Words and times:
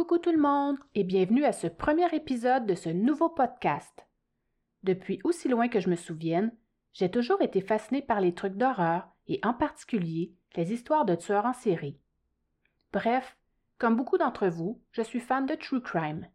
Coucou 0.00 0.16
tout 0.16 0.32
le 0.32 0.38
monde 0.38 0.78
et 0.94 1.04
bienvenue 1.04 1.44
à 1.44 1.52
ce 1.52 1.66
premier 1.66 2.08
épisode 2.14 2.64
de 2.64 2.74
ce 2.74 2.88
nouveau 2.88 3.28
podcast. 3.28 4.06
Depuis 4.82 5.20
aussi 5.24 5.46
loin 5.46 5.68
que 5.68 5.78
je 5.78 5.90
me 5.90 5.94
souvienne, 5.94 6.56
j'ai 6.94 7.10
toujours 7.10 7.42
été 7.42 7.60
fascinée 7.60 8.00
par 8.00 8.18
les 8.22 8.34
trucs 8.34 8.56
d'horreur 8.56 9.06
et 9.26 9.40
en 9.44 9.52
particulier 9.52 10.32
les 10.56 10.72
histoires 10.72 11.04
de 11.04 11.14
tueurs 11.14 11.44
en 11.44 11.52
série. 11.52 12.00
Bref, 12.94 13.36
comme 13.76 13.94
beaucoup 13.94 14.16
d'entre 14.16 14.48
vous, 14.48 14.80
je 14.90 15.02
suis 15.02 15.20
fan 15.20 15.44
de 15.44 15.54
True 15.54 15.82
Crime. 15.82 16.26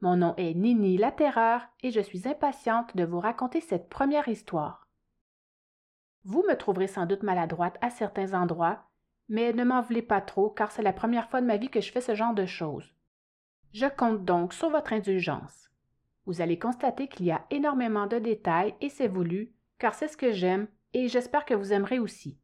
Mon 0.00 0.16
nom 0.16 0.34
est 0.36 0.54
Nini 0.54 0.96
la 0.96 1.12
Terreur 1.12 1.62
et 1.84 1.92
je 1.92 2.00
suis 2.00 2.26
impatiente 2.26 2.96
de 2.96 3.04
vous 3.04 3.20
raconter 3.20 3.60
cette 3.60 3.88
première 3.88 4.26
histoire. 4.26 4.88
Vous 6.24 6.42
me 6.48 6.56
trouverez 6.56 6.88
sans 6.88 7.06
doute 7.06 7.22
maladroite 7.22 7.78
à 7.80 7.90
certains 7.90 8.34
endroits, 8.34 8.82
mais 9.28 9.52
ne 9.52 9.62
m'en 9.62 9.82
voulez 9.82 10.02
pas 10.02 10.20
trop 10.20 10.50
car 10.50 10.72
c'est 10.72 10.82
la 10.82 10.92
première 10.92 11.30
fois 11.30 11.40
de 11.40 11.46
ma 11.46 11.58
vie 11.58 11.70
que 11.70 11.80
je 11.80 11.92
fais 11.92 12.00
ce 12.00 12.16
genre 12.16 12.34
de 12.34 12.44
choses. 12.44 12.92
Je 13.74 13.86
compte 13.86 14.24
donc 14.24 14.54
sur 14.54 14.70
votre 14.70 14.92
indulgence. 14.92 15.68
Vous 16.26 16.40
allez 16.40 16.60
constater 16.60 17.08
qu'il 17.08 17.26
y 17.26 17.32
a 17.32 17.44
énormément 17.50 18.06
de 18.06 18.20
détails 18.20 18.76
et 18.80 18.88
c'est 18.88 19.08
voulu, 19.08 19.52
car 19.78 19.94
c'est 19.94 20.06
ce 20.06 20.16
que 20.16 20.30
j'aime 20.30 20.68
et 20.92 21.08
j'espère 21.08 21.44
que 21.44 21.54
vous 21.54 21.72
aimerez 21.72 21.98
aussi. 21.98 22.38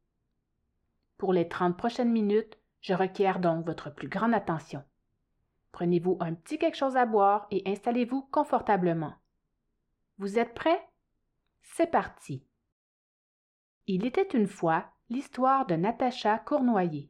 Pour 1.18 1.32
les 1.32 1.48
trente 1.48 1.76
prochaines 1.76 2.10
minutes, 2.10 2.58
je 2.80 2.94
requiers 2.94 3.38
donc 3.38 3.64
votre 3.64 3.94
plus 3.94 4.08
grande 4.08 4.34
attention. 4.34 4.82
Prenez-vous 5.70 6.16
un 6.18 6.34
petit 6.34 6.58
quelque 6.58 6.76
chose 6.76 6.96
à 6.96 7.06
boire 7.06 7.46
et 7.52 7.62
installez-vous 7.64 8.22
confortablement. 8.32 9.14
Vous 10.18 10.36
êtes 10.36 10.52
prêts? 10.52 10.82
C'est 11.62 11.92
parti. 11.92 12.44
Il 13.86 14.04
était 14.04 14.36
une 14.36 14.48
fois 14.48 14.86
l'histoire 15.10 15.64
de 15.66 15.76
Natacha 15.76 16.38
Cournoyer. 16.40 17.08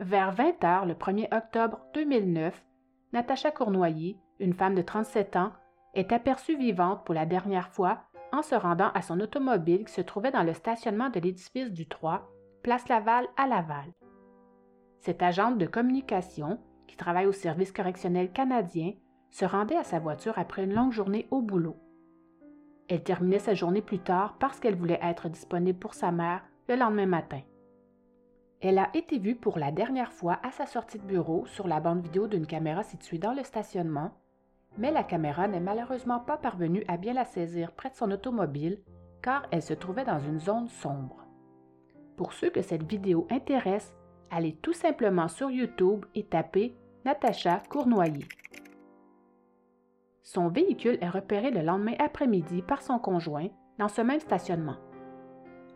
Vers 0.00 0.30
20 0.30 0.62
heures 0.62 0.86
le 0.86 0.94
1er 0.94 1.26
octobre 1.36 1.80
2009, 1.94 2.64
Natacha 3.12 3.50
Cournoyer, 3.50 4.16
une 4.38 4.54
femme 4.54 4.76
de 4.76 4.82
37 4.82 5.34
ans, 5.34 5.50
est 5.94 6.12
aperçue 6.12 6.56
vivante 6.56 7.04
pour 7.04 7.16
la 7.16 7.26
dernière 7.26 7.68
fois 7.70 8.04
en 8.30 8.42
se 8.42 8.54
rendant 8.54 8.92
à 8.94 9.02
son 9.02 9.18
automobile 9.18 9.84
qui 9.84 9.92
se 9.92 10.00
trouvait 10.00 10.30
dans 10.30 10.44
le 10.44 10.52
stationnement 10.52 11.10
de 11.10 11.18
l'édifice 11.18 11.72
du 11.72 11.88
3, 11.88 12.30
place 12.62 12.88
Laval 12.88 13.26
à 13.36 13.48
Laval. 13.48 13.92
Cette 15.00 15.20
agente 15.22 15.58
de 15.58 15.66
communication, 15.66 16.60
qui 16.86 16.96
travaille 16.96 17.26
au 17.26 17.32
service 17.32 17.72
correctionnel 17.72 18.30
canadien, 18.30 18.92
se 19.32 19.44
rendait 19.44 19.76
à 19.76 19.84
sa 19.84 19.98
voiture 19.98 20.38
après 20.38 20.62
une 20.62 20.74
longue 20.74 20.92
journée 20.92 21.26
au 21.32 21.42
boulot. 21.42 21.76
Elle 22.88 23.02
terminait 23.02 23.40
sa 23.40 23.54
journée 23.54 23.82
plus 23.82 23.98
tard 23.98 24.36
parce 24.38 24.60
qu'elle 24.60 24.76
voulait 24.76 25.00
être 25.02 25.28
disponible 25.28 25.78
pour 25.80 25.94
sa 25.94 26.12
mère 26.12 26.44
le 26.68 26.76
lendemain 26.76 27.06
matin. 27.06 27.40
Elle 28.68 28.78
a 28.78 28.90
été 28.92 29.18
vue 29.18 29.34
pour 29.34 29.58
la 29.58 29.72
dernière 29.72 30.12
fois 30.12 30.40
à 30.42 30.50
sa 30.50 30.66
sortie 30.66 30.98
de 30.98 31.06
bureau 31.06 31.46
sur 31.46 31.66
la 31.66 31.80
bande 31.80 32.02
vidéo 32.02 32.26
d'une 32.26 32.44
caméra 32.44 32.82
située 32.82 33.16
dans 33.16 33.32
le 33.32 33.42
stationnement, 33.42 34.10
mais 34.76 34.90
la 34.90 35.04
caméra 35.04 35.48
n'est 35.48 35.58
malheureusement 35.58 36.20
pas 36.20 36.36
parvenue 36.36 36.84
à 36.86 36.98
bien 36.98 37.14
la 37.14 37.24
saisir 37.24 37.72
près 37.72 37.88
de 37.88 37.94
son 37.94 38.10
automobile 38.10 38.78
car 39.22 39.46
elle 39.52 39.62
se 39.62 39.72
trouvait 39.72 40.04
dans 40.04 40.18
une 40.18 40.38
zone 40.38 40.68
sombre. 40.68 41.24
Pour 42.18 42.34
ceux 42.34 42.50
que 42.50 42.60
cette 42.60 42.82
vidéo 42.82 43.26
intéresse, 43.30 43.96
allez 44.30 44.52
tout 44.56 44.74
simplement 44.74 45.28
sur 45.28 45.50
YouTube 45.50 46.04
et 46.14 46.24
tapez 46.24 46.76
Natacha 47.06 47.62
Cournoyer. 47.70 48.26
Son 50.22 50.48
véhicule 50.48 50.98
est 51.00 51.08
repéré 51.08 51.50
le 51.50 51.62
lendemain 51.62 51.94
après-midi 51.98 52.60
par 52.60 52.82
son 52.82 52.98
conjoint 52.98 53.48
dans 53.78 53.88
ce 53.88 54.02
même 54.02 54.20
stationnement. 54.20 54.76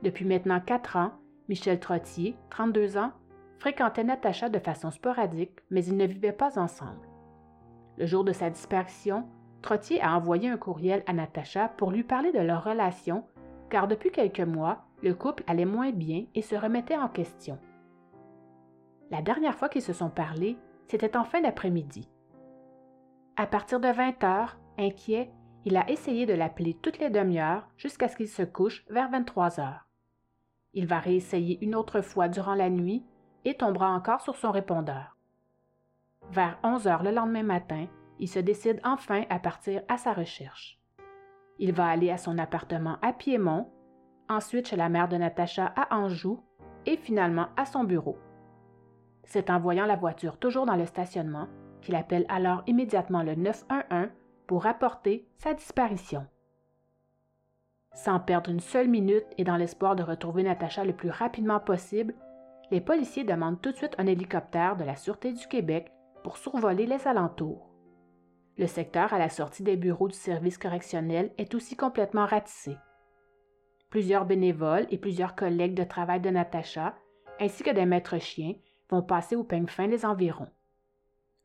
Depuis 0.02 0.26
maintenant 0.26 0.60
quatre 0.60 0.96
ans, 0.96 1.12
Michel 1.52 1.80
Trottier, 1.80 2.34
32 2.48 2.96
ans, 2.96 3.12
fréquentait 3.58 4.04
Natacha 4.04 4.48
de 4.48 4.58
façon 4.58 4.90
sporadique, 4.90 5.58
mais 5.68 5.84
ils 5.84 5.98
ne 5.98 6.06
vivaient 6.06 6.32
pas 6.32 6.58
ensemble. 6.58 7.06
Le 7.98 8.06
jour 8.06 8.24
de 8.24 8.32
sa 8.32 8.48
disparition, 8.48 9.28
Trottier 9.60 10.00
a 10.00 10.16
envoyé 10.16 10.48
un 10.48 10.56
courriel 10.56 11.02
à 11.06 11.12
Natacha 11.12 11.68
pour 11.68 11.90
lui 11.90 12.04
parler 12.04 12.32
de 12.32 12.38
leur 12.38 12.64
relation, 12.64 13.26
car 13.68 13.86
depuis 13.86 14.10
quelques 14.10 14.40
mois, 14.40 14.86
le 15.02 15.12
couple 15.12 15.44
allait 15.46 15.66
moins 15.66 15.90
bien 15.90 16.24
et 16.34 16.40
se 16.40 16.54
remettait 16.54 16.96
en 16.96 17.10
question. 17.10 17.58
La 19.10 19.20
dernière 19.20 19.54
fois 19.54 19.68
qu'ils 19.68 19.82
se 19.82 19.92
sont 19.92 20.08
parlé, 20.08 20.56
c'était 20.88 21.18
en 21.18 21.24
fin 21.24 21.42
d'après-midi. 21.42 22.08
À 23.36 23.46
partir 23.46 23.78
de 23.78 23.88
20 23.88 24.24
heures, 24.24 24.56
inquiet, 24.78 25.30
il 25.66 25.76
a 25.76 25.90
essayé 25.90 26.24
de 26.24 26.32
l'appeler 26.32 26.78
toutes 26.80 26.98
les 26.98 27.10
demi-heures 27.10 27.68
jusqu'à 27.76 28.08
ce 28.08 28.16
qu'il 28.16 28.28
se 28.28 28.42
couche 28.42 28.86
vers 28.88 29.10
23 29.10 29.60
heures. 29.60 29.91
Il 30.74 30.86
va 30.86 30.98
réessayer 30.98 31.62
une 31.62 31.74
autre 31.74 32.00
fois 32.00 32.28
durant 32.28 32.54
la 32.54 32.70
nuit 32.70 33.04
et 33.44 33.54
tombera 33.54 33.90
encore 33.90 34.20
sur 34.20 34.36
son 34.36 34.50
répondeur. 34.50 35.16
Vers 36.30 36.58
11 36.62 36.86
heures 36.86 37.02
le 37.02 37.10
lendemain 37.10 37.42
matin, 37.42 37.86
il 38.18 38.28
se 38.28 38.38
décide 38.38 38.80
enfin 38.84 39.24
à 39.28 39.38
partir 39.38 39.82
à 39.88 39.98
sa 39.98 40.12
recherche. 40.12 40.78
Il 41.58 41.72
va 41.72 41.86
aller 41.86 42.10
à 42.10 42.16
son 42.16 42.38
appartement 42.38 42.96
à 43.02 43.12
Piémont, 43.12 43.68
ensuite 44.28 44.68
chez 44.68 44.76
la 44.76 44.88
mère 44.88 45.08
de 45.08 45.16
Natacha 45.16 45.72
à 45.76 45.96
Anjou 45.96 46.40
et 46.86 46.96
finalement 46.96 47.48
à 47.56 47.66
son 47.66 47.84
bureau. 47.84 48.16
C'est 49.24 49.50
en 49.50 49.58
voyant 49.58 49.86
la 49.86 49.96
voiture 49.96 50.38
toujours 50.38 50.66
dans 50.66 50.76
le 50.76 50.86
stationnement 50.86 51.48
qu'il 51.80 51.94
appelle 51.96 52.26
alors 52.28 52.62
immédiatement 52.66 53.22
le 53.22 53.34
911 53.34 54.08
pour 54.46 54.62
rapporter 54.62 55.26
sa 55.36 55.54
disparition. 55.54 56.26
Sans 57.94 58.20
perdre 58.20 58.50
une 58.50 58.60
seule 58.60 58.88
minute 58.88 59.26
et 59.36 59.44
dans 59.44 59.56
l'espoir 59.56 59.96
de 59.96 60.02
retrouver 60.02 60.42
Natacha 60.42 60.84
le 60.84 60.94
plus 60.94 61.10
rapidement 61.10 61.60
possible, 61.60 62.14
les 62.70 62.80
policiers 62.80 63.24
demandent 63.24 63.60
tout 63.60 63.70
de 63.70 63.76
suite 63.76 63.94
un 63.98 64.06
hélicoptère 64.06 64.76
de 64.76 64.84
la 64.84 64.96
Sûreté 64.96 65.32
du 65.32 65.46
Québec 65.46 65.92
pour 66.24 66.38
survoler 66.38 66.86
les 66.86 67.06
alentours. 67.06 67.68
Le 68.56 68.66
secteur 68.66 69.12
à 69.12 69.18
la 69.18 69.28
sortie 69.28 69.62
des 69.62 69.76
bureaux 69.76 70.08
du 70.08 70.14
service 70.14 70.56
correctionnel 70.56 71.32
est 71.36 71.54
aussi 71.54 71.76
complètement 71.76 72.26
ratissé. 72.26 72.76
Plusieurs 73.90 74.24
bénévoles 74.24 74.86
et 74.90 74.96
plusieurs 74.96 75.34
collègues 75.34 75.74
de 75.74 75.84
travail 75.84 76.20
de 76.20 76.30
Natacha, 76.30 76.94
ainsi 77.40 77.62
que 77.62 77.74
des 77.74 77.84
maîtres 77.84 78.18
chiens, 78.18 78.54
vont 78.88 79.02
passer 79.02 79.36
au 79.36 79.44
peigne 79.44 79.66
fin 79.66 79.86
les 79.86 80.06
environs. 80.06 80.48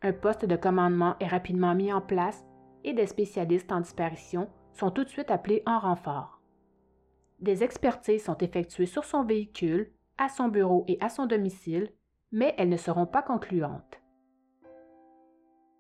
Un 0.02 0.14
poste 0.14 0.46
de 0.46 0.56
commandement 0.56 1.16
est 1.20 1.28
rapidement 1.28 1.76
mis 1.76 1.92
en 1.92 2.02
place 2.02 2.46
et 2.84 2.94
des 2.94 3.08
spécialistes 3.08 3.72
en 3.72 3.82
disparition 3.82 4.50
sont 4.74 4.92
tout 4.92 5.04
de 5.04 5.10
suite 5.10 5.32
appelés 5.32 5.64
en 5.66 5.80
renfort. 5.80 6.37
Des 7.40 7.64
expertises 7.64 8.24
sont 8.24 8.38
effectuées 8.40 8.88
sur 8.88 9.06
son 9.06 9.24
véhicule, 9.24 9.92
à 10.18 10.28
son 10.30 10.48
bureau 10.48 10.86
et 10.88 10.98
à 11.02 11.10
son 11.10 11.28
domicile, 11.28 11.92
mais 12.32 12.56
elles 12.58 12.70
ne 12.70 12.78
seront 12.78 13.06
pas 13.06 13.22
concluantes. 13.22 14.02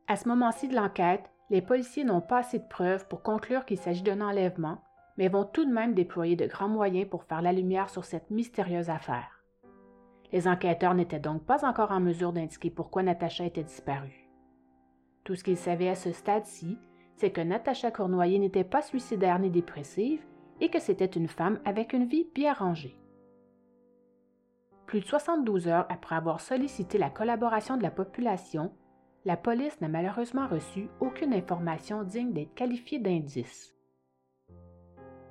À 0.07 0.15
ce 0.15 0.27
moment-ci 0.29 0.67
de 0.67 0.75
l'enquête, 0.75 1.29
les 1.49 1.61
policiers 1.61 2.03
n'ont 2.03 2.21
pas 2.21 2.39
assez 2.39 2.59
de 2.59 2.67
preuves 2.67 3.07
pour 3.07 3.23
conclure 3.23 3.65
qu'il 3.65 3.77
s'agit 3.77 4.03
d'un 4.03 4.21
enlèvement, 4.21 4.81
mais 5.17 5.29
vont 5.29 5.45
tout 5.45 5.65
de 5.65 5.73
même 5.73 5.95
déployer 5.95 6.35
de 6.35 6.45
grands 6.45 6.69
moyens 6.69 7.09
pour 7.09 7.23
faire 7.23 7.41
la 7.41 7.53
lumière 7.53 7.89
sur 7.89 8.05
cette 8.05 8.29
mystérieuse 8.29 8.89
affaire. 8.89 9.43
Les 10.31 10.47
enquêteurs 10.47 10.93
n'étaient 10.93 11.19
donc 11.19 11.43
pas 11.43 11.65
encore 11.65 11.91
en 11.91 11.99
mesure 11.99 12.33
d'indiquer 12.33 12.69
pourquoi 12.69 13.01
Natacha 13.01 13.45
était 13.45 13.63
disparue. 13.63 14.29
Tout 15.23 15.35
ce 15.35 15.43
qu'ils 15.43 15.57
savaient 15.57 15.89
à 15.89 15.95
ce 15.95 16.11
stade-ci, 16.11 16.77
c'est 17.15 17.31
que 17.31 17.41
Natacha 17.41 17.91
Cournoyer 17.91 18.37
n'était 18.37 18.63
pas 18.63 18.81
suicidaire 18.81 19.39
ni 19.39 19.49
dépressive, 19.49 20.23
et 20.61 20.69
que 20.69 20.79
c'était 20.79 21.05
une 21.05 21.27
femme 21.27 21.59
avec 21.65 21.93
une 21.93 22.05
vie 22.05 22.27
bien 22.33 22.53
rangée. 22.53 22.97
Plus 24.85 25.01
de 25.01 25.05
72 25.05 25.67
heures 25.67 25.85
après 25.89 26.15
avoir 26.15 26.39
sollicité 26.39 26.97
la 26.97 27.09
collaboration 27.09 27.77
de 27.77 27.83
la 27.83 27.91
population, 27.91 28.71
la 29.25 29.35
police 29.35 29.81
n'a 29.81 29.89
malheureusement 29.89 30.47
reçu 30.47 30.89
aucune 31.01 31.33
information 31.33 32.03
digne 32.03 32.31
d'être 32.31 32.53
qualifiée 32.53 32.99
d'indice. 32.99 33.75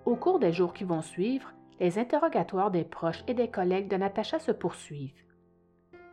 Au 0.05 0.15
cours 0.15 0.39
des 0.39 0.53
jours 0.53 0.75
qui 0.75 0.85
vont 0.85 1.01
suivre, 1.01 1.53
les 1.81 1.99
interrogatoires 1.99 2.71
des 2.71 2.85
proches 2.85 3.25
et 3.27 3.35
des 3.35 3.51
collègues 3.51 3.89
de 3.89 3.97
Natacha 3.97 4.39
se 4.39 4.53
poursuivent. 4.53 5.25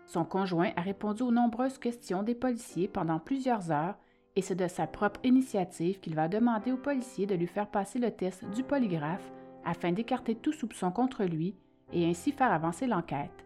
Son 0.05 0.25
conjoint 0.25 0.71
a 0.75 0.81
répondu 0.81 1.23
aux 1.23 1.31
nombreuses 1.31 1.77
questions 1.77 2.23
des 2.23 2.35
policiers 2.35 2.87
pendant 2.87 3.19
plusieurs 3.19 3.71
heures 3.71 3.95
et 4.35 4.41
c'est 4.41 4.55
de 4.55 4.67
sa 4.67 4.87
propre 4.87 5.19
initiative 5.23 5.99
qu'il 5.99 6.15
va 6.15 6.27
demander 6.27 6.71
aux 6.71 6.77
policiers 6.77 7.27
de 7.27 7.35
lui 7.35 7.47
faire 7.47 7.67
passer 7.67 7.99
le 7.99 8.11
test 8.11 8.43
du 8.49 8.63
polygraphe 8.63 9.31
afin 9.63 9.91
d'écarter 9.91 10.35
tout 10.35 10.53
soupçon 10.53 10.91
contre 10.91 11.23
lui 11.23 11.55
et 11.91 12.05
ainsi 12.05 12.31
faire 12.31 12.51
avancer 12.51 12.87
l'enquête. 12.87 13.45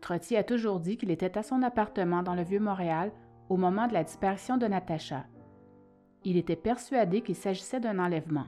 Trottier 0.00 0.38
a 0.38 0.44
toujours 0.44 0.80
dit 0.80 0.96
qu'il 0.96 1.10
était 1.10 1.36
à 1.36 1.42
son 1.42 1.62
appartement 1.62 2.22
dans 2.22 2.34
le 2.34 2.42
Vieux-Montréal 2.42 3.12
au 3.48 3.56
moment 3.56 3.86
de 3.86 3.92
la 3.92 4.04
disparition 4.04 4.56
de 4.56 4.66
Natacha. 4.66 5.24
Il 6.24 6.36
était 6.36 6.56
persuadé 6.56 7.22
qu'il 7.22 7.34
s'agissait 7.34 7.80
d'un 7.80 7.98
enlèvement. 7.98 8.46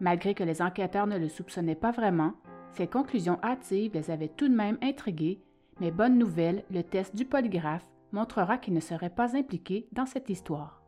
Malgré 0.00 0.34
que 0.34 0.42
les 0.44 0.62
enquêteurs 0.62 1.06
ne 1.06 1.18
le 1.18 1.28
soupçonnaient 1.28 1.74
pas 1.74 1.90
vraiment, 1.90 2.32
ses 2.72 2.86
conclusions 2.86 3.38
hâtives 3.42 3.92
les 3.94 4.10
avaient 4.10 4.28
tout 4.28 4.48
de 4.48 4.54
même 4.54 4.78
intrigués, 4.82 5.38
mais 5.80 5.90
bonne 5.90 6.18
nouvelle, 6.18 6.64
le 6.70 6.82
test 6.82 7.14
du 7.14 7.24
polygraphe 7.24 7.86
montrera 8.12 8.58
qu'il 8.58 8.74
ne 8.74 8.80
serait 8.80 9.10
pas 9.10 9.36
impliqué 9.36 9.88
dans 9.92 10.06
cette 10.06 10.30
histoire. 10.30 10.82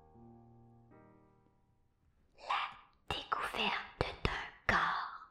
La 2.38 3.14
découverte 3.16 4.14
d'un 4.24 4.74
corps. 4.74 5.30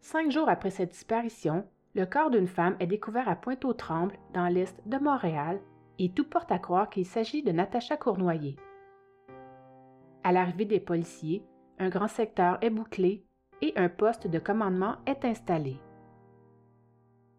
Cinq 0.00 0.30
jours 0.30 0.48
après 0.48 0.70
cette 0.70 0.92
disparition, 0.92 1.66
le 1.94 2.04
corps 2.04 2.30
d'une 2.30 2.46
femme 2.46 2.76
est 2.80 2.86
découvert 2.86 3.28
à 3.28 3.36
Pointe-aux-Trembles, 3.36 4.18
dans 4.34 4.48
l'est 4.48 4.76
de 4.86 4.98
Montréal, 4.98 5.60
et 5.98 6.12
tout 6.12 6.28
porte 6.28 6.52
à 6.52 6.58
croire 6.58 6.90
qu'il 6.90 7.06
s'agit 7.06 7.42
de 7.42 7.50
Natacha 7.50 7.96
Cournoyer. 7.96 8.56
À 10.22 10.32
l'arrivée 10.32 10.64
des 10.64 10.80
policiers, 10.80 11.44
un 11.78 11.88
grand 11.88 12.08
secteur 12.08 12.58
est 12.60 12.70
bouclé 12.70 13.24
et 13.62 13.72
un 13.76 13.88
poste 13.88 14.26
de 14.26 14.38
commandement 14.38 14.96
est 15.06 15.24
installé. 15.24 15.80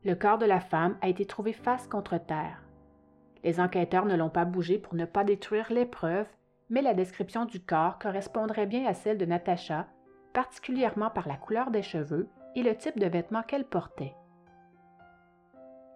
Le 0.06 0.16
corps 0.16 0.38
de 0.38 0.46
la 0.46 0.62
femme 0.62 0.98
a 1.02 1.10
été 1.10 1.26
trouvé 1.26 1.52
face 1.52 1.88
contre 1.88 2.18
terre. 2.18 2.64
Les 3.44 3.60
enquêteurs 3.60 4.06
ne 4.06 4.16
l'ont 4.16 4.30
pas 4.30 4.46
bougé 4.46 4.78
pour 4.78 4.96
ne 4.96 5.06
pas 5.06 5.26
détruire 5.26 5.68
les 5.72 5.86
preuves, 5.86 6.30
mais 6.70 6.82
la 6.82 6.94
description 6.94 7.46
du 7.46 7.60
corps 7.60 8.00
correspondrait 8.00 8.66
bien 8.66 8.86
à 8.86 8.94
celle 8.94 9.18
de 9.18 9.26
Natacha, 9.26 9.88
particulièrement 10.34 11.10
par 11.10 11.28
la 11.28 11.36
couleur 11.36 11.70
des 11.72 11.82
cheveux 11.82 12.30
et 12.56 12.64
le 12.64 12.76
type 12.76 12.98
de 12.98 13.08
vêtements 13.08 13.44
qu'elle 13.44 13.66
portait. 13.66 14.16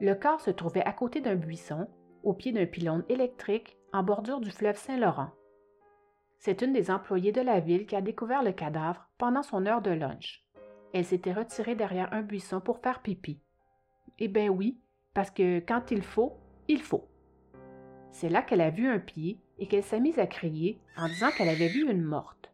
Le 0.01 0.15
corps 0.15 0.41
se 0.41 0.51
trouvait 0.51 0.83
à 0.83 0.91
côté 0.91 1.21
d'un 1.21 1.35
buisson, 1.35 1.87
au 2.23 2.33
pied 2.33 2.51
d'un 2.51 2.65
pylône 2.65 3.05
électrique 3.07 3.77
en 3.93 4.03
bordure 4.03 4.41
du 4.41 4.51
fleuve 4.51 4.77
Saint-Laurent. 4.77 5.29
C'est 6.39 6.61
une 6.61 6.73
des 6.73 6.91
employées 6.91 7.31
de 7.31 7.39
la 7.39 7.61
ville 7.61 7.85
qui 7.85 7.95
a 7.95 8.01
découvert 8.01 8.43
le 8.43 8.51
cadavre 8.51 9.07
pendant 9.17 9.43
son 9.43 9.65
heure 9.65 9.81
de 9.81 9.91
lunch. 9.91 10.43
Elle 10.93 11.05
s'était 11.05 11.31
retirée 11.31 11.75
derrière 11.75 12.11
un 12.11 12.21
buisson 12.21 12.59
pour 12.59 12.79
faire 12.79 13.01
pipi. 13.01 13.41
Eh 14.19 14.27
bien 14.27 14.49
oui, 14.49 14.79
parce 15.13 15.31
que 15.31 15.59
quand 15.59 15.91
il 15.91 16.01
faut, 16.01 16.33
il 16.67 16.81
faut. 16.81 17.07
C'est 18.11 18.29
là 18.29 18.41
qu'elle 18.41 18.61
a 18.61 18.69
vu 18.69 18.87
un 18.87 18.99
pied 18.99 19.39
et 19.57 19.67
qu'elle 19.67 19.83
s'est 19.83 19.99
mise 19.99 20.19
à 20.19 20.27
crier 20.27 20.79
en 20.97 21.07
disant 21.07 21.31
qu'elle 21.31 21.49
avait 21.49 21.67
vu 21.67 21.89
une 21.89 22.03
morte. 22.03 22.51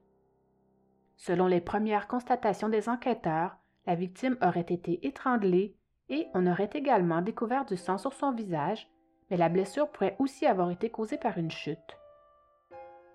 Selon 1.17 1.47
les 1.47 1.61
premières 1.61 2.07
constatations 2.07 2.69
des 2.69 2.87
enquêteurs, 2.87 3.57
la 3.85 3.95
victime 3.95 4.37
aurait 4.41 4.61
été 4.61 5.05
étranglée 5.05 5.75
et 6.07 6.27
on 6.33 6.47
aurait 6.47 6.69
également 6.73 7.21
découvert 7.21 7.65
du 7.65 7.75
sang 7.75 7.97
sur 7.97 8.13
son 8.13 8.31
visage, 8.31 8.89
mais 9.29 9.37
la 9.37 9.49
blessure 9.49 9.91
pourrait 9.91 10.15
aussi 10.19 10.45
avoir 10.45 10.71
été 10.71 10.89
causée 10.89 11.17
par 11.17 11.37
une 11.37 11.51
chute. 11.51 11.97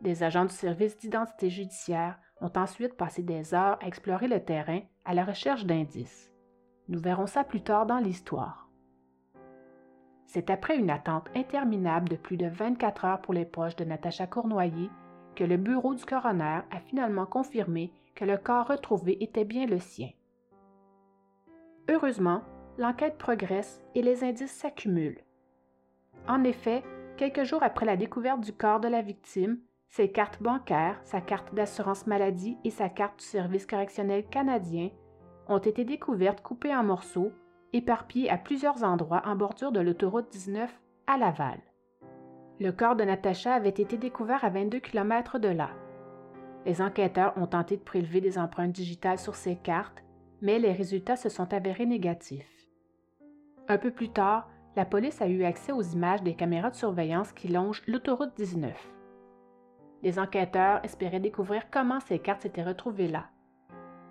Des 0.00 0.22
agents 0.22 0.44
du 0.44 0.54
service 0.54 0.98
d'identité 0.98 1.48
judiciaire 1.48 2.18
ont 2.40 2.52
ensuite 2.56 2.94
passé 2.94 3.22
des 3.22 3.54
heures 3.54 3.78
à 3.82 3.86
explorer 3.86 4.28
le 4.28 4.44
terrain 4.44 4.80
à 5.04 5.14
la 5.14 5.24
recherche 5.24 5.64
d'indices. 5.64 6.33
Nous 6.88 7.00
verrons 7.00 7.26
ça 7.26 7.44
plus 7.44 7.62
tard 7.62 7.86
dans 7.86 7.98
l'histoire. 7.98 8.68
C'est 10.26 10.50
après 10.50 10.76
une 10.76 10.90
attente 10.90 11.28
interminable 11.34 12.08
de 12.08 12.16
plus 12.16 12.36
de 12.36 12.46
24 12.46 13.04
heures 13.04 13.20
pour 13.20 13.34
les 13.34 13.44
proches 13.44 13.76
de 13.76 13.84
Natacha 13.84 14.26
Cournoyer 14.26 14.90
que 15.34 15.44
le 15.44 15.56
bureau 15.56 15.94
du 15.94 16.04
coroner 16.04 16.60
a 16.70 16.80
finalement 16.86 17.26
confirmé 17.26 17.92
que 18.14 18.24
le 18.24 18.36
corps 18.36 18.68
retrouvé 18.68 19.22
était 19.22 19.44
bien 19.44 19.66
le 19.66 19.78
sien. 19.78 20.10
Heureusement, 21.88 22.42
l'enquête 22.78 23.18
progresse 23.18 23.82
et 23.94 24.02
les 24.02 24.24
indices 24.24 24.52
s'accumulent. 24.52 25.22
En 26.28 26.44
effet, 26.44 26.82
quelques 27.16 27.44
jours 27.44 27.62
après 27.62 27.86
la 27.86 27.96
découverte 27.96 28.40
du 28.40 28.52
corps 28.52 28.80
de 28.80 28.88
la 28.88 29.02
victime, 29.02 29.58
ses 29.88 30.10
cartes 30.10 30.42
bancaires, 30.42 31.00
sa 31.04 31.20
carte 31.20 31.54
d'assurance 31.54 32.06
maladie 32.06 32.58
et 32.64 32.70
sa 32.70 32.88
carte 32.88 33.20
du 33.20 33.24
service 33.24 33.66
correctionnel 33.66 34.26
canadien 34.26 34.90
ont 35.48 35.58
été 35.58 35.84
découvertes 35.84 36.42
coupées 36.42 36.74
en 36.74 36.84
morceaux, 36.84 37.32
éparpillées 37.72 38.30
à 38.30 38.38
plusieurs 38.38 38.84
endroits 38.84 39.22
en 39.26 39.36
bordure 39.36 39.72
de 39.72 39.80
l'autoroute 39.80 40.30
19 40.30 40.70
à 41.06 41.18
Laval. 41.18 41.60
Le 42.60 42.70
corps 42.70 42.96
de 42.96 43.04
Natacha 43.04 43.54
avait 43.54 43.68
été 43.68 43.96
découvert 43.96 44.44
à 44.44 44.50
22 44.50 44.78
km 44.78 45.38
de 45.38 45.48
là. 45.48 45.70
Les 46.66 46.80
enquêteurs 46.80 47.36
ont 47.36 47.46
tenté 47.46 47.76
de 47.76 47.82
prélever 47.82 48.20
des 48.20 48.38
empreintes 48.38 48.72
digitales 48.72 49.18
sur 49.18 49.34
ces 49.34 49.56
cartes, 49.56 50.04
mais 50.40 50.58
les 50.58 50.72
résultats 50.72 51.16
se 51.16 51.28
sont 51.28 51.52
avérés 51.52 51.86
négatifs. 51.86 52.68
Un 53.68 53.78
peu 53.78 53.90
plus 53.90 54.10
tard, 54.10 54.48
la 54.76 54.84
police 54.84 55.20
a 55.20 55.28
eu 55.28 55.44
accès 55.44 55.72
aux 55.72 55.82
images 55.82 56.22
des 56.22 56.34
caméras 56.34 56.70
de 56.70 56.74
surveillance 56.74 57.32
qui 57.32 57.48
longent 57.48 57.82
l'autoroute 57.86 58.36
19. 58.36 58.72
Les 60.02 60.18
enquêteurs 60.18 60.84
espéraient 60.84 61.20
découvrir 61.20 61.70
comment 61.70 62.00
ces 62.00 62.18
cartes 62.18 62.42
s'étaient 62.42 62.62
retrouvées 62.62 63.08
là. 63.08 63.26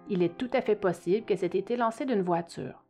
Il 0.10 0.22
est 0.22 0.38
tout 0.38 0.50
à 0.54 0.62
fait 0.62 0.76
possible 0.76 1.26
qu'elles 1.26 1.44
aient 1.44 1.58
été 1.58 1.78
lancées 1.78 2.06
d'une 2.06 2.22
voiture. 2.22 2.84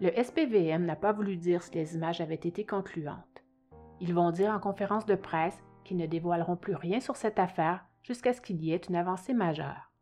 Le 0.00 0.10
SPVM 0.10 0.86
n'a 0.86 0.96
pas 0.96 1.12
voulu 1.12 1.36
dire 1.36 1.62
si 1.62 1.72
les 1.72 1.94
images 1.94 2.20
avaient 2.20 2.34
été 2.34 2.64
concluantes. 2.64 3.44
Ils 4.00 4.14
vont 4.14 4.30
dire 4.30 4.52
en 4.52 4.60
conférence 4.60 5.04
de 5.04 5.14
presse 5.14 5.62
qu'ils 5.84 5.98
ne 5.98 6.06
dévoileront 6.06 6.56
plus 6.56 6.74
rien 6.74 7.00
sur 7.00 7.16
cette 7.16 7.38
affaire 7.38 7.84
jusqu'à 8.02 8.32
ce 8.32 8.40
qu'il 8.40 8.62
y 8.62 8.72
ait 8.72 8.76
une 8.76 8.96
avancée 8.96 9.34
majeure. 9.34 9.92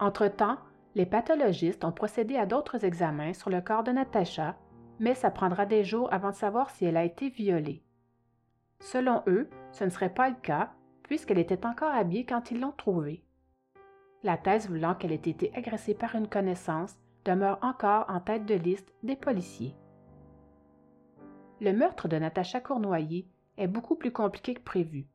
Entre-temps, 0.00 0.56
les 0.94 1.06
pathologistes 1.06 1.84
ont 1.84 1.92
procédé 1.92 2.36
à 2.36 2.46
d'autres 2.46 2.84
examens 2.84 3.34
sur 3.34 3.50
le 3.50 3.60
corps 3.60 3.84
de 3.84 3.92
Natacha, 3.92 4.56
mais 4.98 5.14
ça 5.14 5.30
prendra 5.30 5.66
des 5.66 5.84
jours 5.84 6.12
avant 6.12 6.30
de 6.30 6.36
savoir 6.36 6.70
si 6.70 6.84
elle 6.84 6.96
a 6.96 7.04
été 7.04 7.28
violée. 7.28 7.84
Selon 8.80 9.22
eux, 9.26 9.50
ce 9.72 9.84
ne 9.84 9.90
serait 9.90 10.14
pas 10.14 10.30
le 10.30 10.36
cas, 10.36 10.70
puisqu'elle 11.02 11.38
était 11.38 11.66
encore 11.66 11.92
habillée 11.92 12.24
quand 12.24 12.50
ils 12.50 12.60
l'ont 12.60 12.72
trouvée. 12.72 13.24
La 14.24 14.36
thèse 14.36 14.68
voulant 14.68 14.94
qu'elle 14.94 15.12
ait 15.12 15.14
été 15.14 15.52
agressée 15.54 15.94
par 15.94 16.14
une 16.16 16.28
connaissance 16.28 16.96
demeure 17.24 17.58
encore 17.62 18.06
en 18.08 18.20
tête 18.20 18.46
de 18.46 18.54
liste 18.54 18.92
des 19.02 19.16
policiers. 19.16 19.76
Le 21.60 21.72
meurtre 21.72 22.08
de 22.08 22.16
Natacha 22.16 22.60
Cournoyer 22.60 23.26
est 23.56 23.66
beaucoup 23.66 23.96
plus 23.96 24.12
compliqué 24.12 24.54
que 24.54 24.62
prévu. 24.62 25.06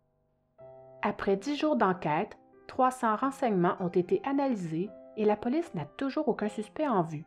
Après 1.02 1.36
dix 1.36 1.56
jours 1.56 1.76
d'enquête, 1.76 2.38
300 2.68 3.18
renseignements 3.18 3.76
ont 3.80 3.90
été 3.90 4.22
analysés 4.26 4.90
et 5.18 5.26
la 5.26 5.36
police 5.36 5.74
n'a 5.74 5.86
toujours 5.86 6.28
aucun 6.28 6.50
suspect 6.50 6.88
en 6.88 7.04
vue. 7.04 7.26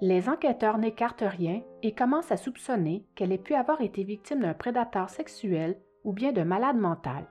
Les 0.00 0.28
enquêteurs 0.28 0.78
n'écartent 0.78 1.24
rien 1.26 1.62
et 1.82 1.94
commencent 1.94 2.32
à 2.32 2.36
soupçonner 2.36 3.06
qu'elle 3.14 3.32
ait 3.32 3.38
pu 3.38 3.54
avoir 3.54 3.80
été 3.80 4.04
victime 4.04 4.40
d'un 4.40 4.54
prédateur 4.54 5.08
sexuel 5.08 5.78
ou 6.04 6.12
bien 6.12 6.32
d'un 6.32 6.44
malade 6.44 6.76
mental. 6.76 7.26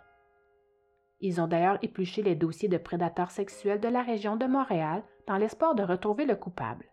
Ils 1.25 1.42
ont 1.42 1.48
d'ailleurs 1.48 1.80
épluché 1.81 2.22
les 2.22 2.36
dossiers 2.36 2.69
de 2.69 2.77
prédateurs 2.77 3.31
sexuels 3.31 3.80
de 3.80 3.88
la 3.88 4.04
région 4.04 4.36
de 4.36 4.45
Montréal 4.45 5.01
dans 5.25 5.38
l'espoir 5.38 5.74
de 5.74 5.81
retrouver 5.81 6.27
le 6.27 6.36
coupable. 6.36 6.86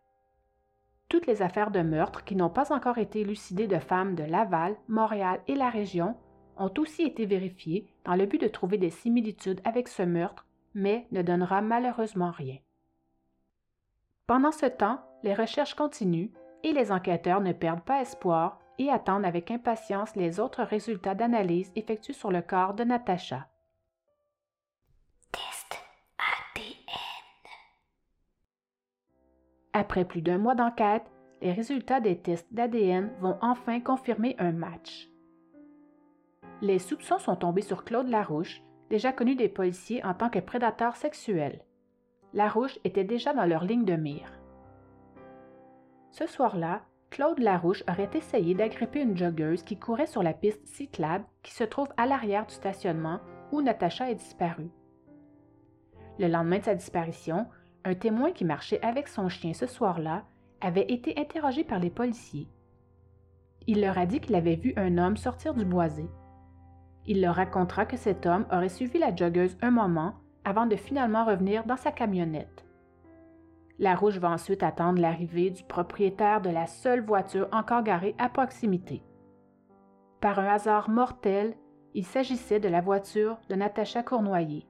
Toutes 1.10 1.26
les 1.26 1.42
affaires 1.42 1.70
de 1.70 1.82
meurtre 1.82 2.24
qui 2.24 2.34
n'ont 2.34 2.48
pas 2.48 2.72
encore 2.72 2.96
été 2.96 3.20
élucidées 3.20 3.66
de 3.66 3.78
femmes 3.78 4.14
de 4.14 4.22
Laval, 4.22 4.74
Montréal 4.88 5.42
et 5.48 5.54
la 5.54 5.68
région 5.68 6.16
ont 6.56 6.72
aussi 6.78 7.02
été 7.02 7.26
vérifiées 7.26 7.92
dans 8.06 8.14
le 8.14 8.24
but 8.24 8.40
de 8.40 8.48
trouver 8.48 8.78
des 8.78 8.88
similitudes 8.88 9.60
avec 9.66 9.86
ce 9.86 10.02
meurtre, 10.02 10.46
mais 10.72 11.06
ne 11.12 11.20
donnera 11.20 11.60
malheureusement 11.60 12.30
rien. 12.30 12.56
Pendant 14.26 14.52
ce 14.52 14.64
temps, 14.64 15.02
les 15.24 15.34
recherches 15.34 15.74
continuent 15.74 16.30
et 16.64 16.72
les 16.72 16.90
enquêteurs 16.90 17.42
ne 17.42 17.52
perdent 17.52 17.84
pas 17.84 18.00
espoir 18.00 18.60
et 18.78 18.88
attendent 18.88 19.26
avec 19.26 19.50
impatience 19.50 20.16
les 20.16 20.40
autres 20.40 20.62
résultats 20.62 21.14
d'analyse 21.14 21.70
effectués 21.76 22.14
sur 22.14 22.32
le 22.32 22.40
corps 22.40 22.72
de 22.72 22.84
Natacha. 22.84 23.46
Après 29.72 30.04
plus 30.04 30.22
d'un 30.22 30.38
mois 30.38 30.54
d'enquête, 30.54 31.04
les 31.40 31.52
résultats 31.52 32.00
des 32.00 32.18
tests 32.18 32.52
d'ADN 32.52 33.10
vont 33.20 33.36
enfin 33.40 33.80
confirmer 33.80 34.36
un 34.38 34.52
match. 34.52 35.08
Les 36.60 36.78
soupçons 36.78 37.18
sont 37.18 37.36
tombés 37.36 37.62
sur 37.62 37.84
Claude 37.84 38.08
Larouche, 38.08 38.62
déjà 38.90 39.12
connu 39.12 39.34
des 39.34 39.48
policiers 39.48 40.04
en 40.04 40.14
tant 40.14 40.30
que 40.30 40.38
prédateur 40.38 40.96
sexuel. 40.96 41.64
Larouche 42.34 42.78
était 42.84 43.04
déjà 43.04 43.32
dans 43.32 43.46
leur 43.46 43.64
ligne 43.64 43.84
de 43.84 43.96
mire. 43.96 44.30
Ce 46.10 46.26
soir-là, 46.26 46.82
Claude 47.10 47.40
Larouche 47.40 47.82
aurait 47.90 48.10
essayé 48.14 48.54
d'agripper 48.54 49.00
une 49.00 49.16
joggeuse 49.16 49.62
qui 49.62 49.78
courait 49.78 50.06
sur 50.06 50.22
la 50.22 50.32
piste 50.32 50.66
cyclable 50.66 51.24
qui 51.42 51.52
se 51.52 51.64
trouve 51.64 51.88
à 51.96 52.06
l'arrière 52.06 52.46
du 52.46 52.54
stationnement 52.54 53.20
où 53.50 53.60
Natacha 53.60 54.10
est 54.10 54.14
disparue. 54.14 54.70
Le 56.18 56.28
lendemain 56.28 56.58
de 56.58 56.64
sa 56.64 56.74
disparition, 56.74 57.46
un 57.84 57.94
témoin 57.94 58.32
qui 58.32 58.44
marchait 58.44 58.80
avec 58.82 59.08
son 59.08 59.28
chien 59.28 59.54
ce 59.54 59.66
soir-là 59.66 60.24
avait 60.60 60.92
été 60.92 61.18
interrogé 61.18 61.64
par 61.64 61.78
les 61.78 61.90
policiers. 61.90 62.48
Il 63.66 63.80
leur 63.80 63.98
a 63.98 64.06
dit 64.06 64.20
qu'il 64.20 64.34
avait 64.34 64.56
vu 64.56 64.72
un 64.76 64.98
homme 64.98 65.16
sortir 65.16 65.54
du 65.54 65.64
boisé. 65.64 66.08
Il 67.06 67.20
leur 67.20 67.34
racontera 67.34 67.86
que 67.86 67.96
cet 67.96 68.26
homme 68.26 68.46
aurait 68.52 68.68
suivi 68.68 68.98
la 68.98 69.14
joggeuse 69.14 69.56
un 69.60 69.70
moment 69.70 70.14
avant 70.44 70.66
de 70.66 70.76
finalement 70.76 71.24
revenir 71.24 71.64
dans 71.64 71.76
sa 71.76 71.92
camionnette. 71.92 72.64
La 73.78 73.94
Rouge 73.94 74.18
va 74.18 74.30
ensuite 74.30 74.62
attendre 74.62 75.00
l'arrivée 75.00 75.50
du 75.50 75.64
propriétaire 75.64 76.40
de 76.40 76.50
la 76.50 76.66
seule 76.66 77.00
voiture 77.00 77.48
encore 77.52 77.82
garée 77.82 78.14
à 78.18 78.28
proximité. 78.28 79.02
Par 80.20 80.38
un 80.38 80.46
hasard 80.46 80.88
mortel, 80.88 81.56
il 81.94 82.04
s'agissait 82.04 82.60
de 82.60 82.68
la 82.68 82.80
voiture 82.80 83.38
de 83.48 83.56
Natacha 83.56 84.02
Cournoyer. 84.02 84.66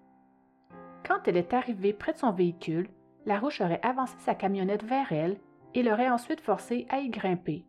Quand 1.07 1.27
elle 1.27 1.37
est 1.37 1.53
arrivée 1.53 1.93
près 1.93 2.15
de 2.15 2.19
son 2.19 2.33
véhicule, 2.33 2.89
la 3.27 3.39
Rouge 3.39 3.61
aurait 3.61 3.81
avancé 3.83 4.15
sa 4.19 4.35
camionnette 4.35 4.85
vers 4.85 5.13
elle 5.13 5.39
et 5.75 5.83
l'aurait 5.83 6.11
ensuite 6.11 6.41
forcée 6.41 6.87
à 6.91 6.99
y 6.99 7.09
grimper. 7.09 7.65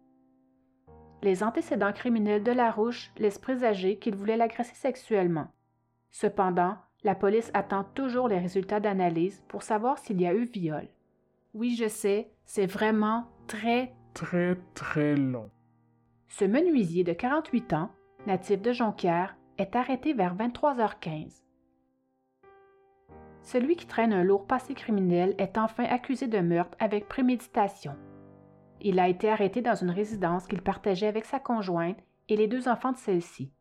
Les 1.22 1.44
antécédents 1.44 1.94
criminels 1.94 2.44
de 2.44 2.52
la 2.52 2.70
Rouge 2.70 3.12
laissent 3.18 3.40
présager 3.40 3.98
qu'il 3.98 4.16
voulait 4.16 4.38
l'agresser 4.38 4.76
sexuellement. 4.76 5.48
Cependant, 6.12 6.78
la 7.04 7.16
police 7.16 7.52
attend 7.54 7.84
toujours 7.84 8.28
les 8.28 8.40
résultats 8.40 8.80
d'analyse 8.80 9.44
pour 9.48 9.64
savoir 9.64 9.98
s'il 9.98 10.22
y 10.22 10.28
a 10.28 10.34
eu 10.34 10.46
viol. 10.46 10.88
Oui, 11.54 11.76
je 11.76 11.88
sais, 11.88 12.32
c'est 12.46 12.66
vraiment 12.66 13.26
très, 13.48 13.94
très, 14.14 14.58
très 14.74 15.16
long. 15.16 15.50
Ce 16.28 16.46
menuisier 16.46 17.04
de 17.04 17.14
48 17.14 17.74
ans, 17.74 17.92
natif 18.26 18.62
de 18.62 18.74
Jonquière, 18.74 19.38
est 19.58 19.76
arrêté 19.76 20.14
vers 20.14 20.36
23h15. 20.36 21.44
Celui 23.44 23.76
qui 23.76 23.86
traîne 23.86 24.14
un 24.14 24.24
lourd 24.24 24.48
passé 24.48 24.74
criminel 24.74 25.36
est 25.38 25.58
enfin 25.58 25.84
accusé 25.84 26.28
de 26.28 26.40
meurtre 26.40 26.78
avec 26.80 27.10
préméditation. 27.10 27.96
Il 28.80 29.00
a 29.00 29.10
été 29.10 29.30
arrêté 29.30 29.62
dans 29.62 29.76
une 29.76 29.92
résidence 29.92 30.48
qu'il 30.48 30.62
partageait 30.62 31.08
avec 31.08 31.26
sa 31.26 31.40
conjointe 31.40 31.98
et 32.30 32.38
les 32.38 32.48
deux 32.48 32.70
enfants 32.70 32.94
de 32.94 32.98
celle-ci. 32.98 33.52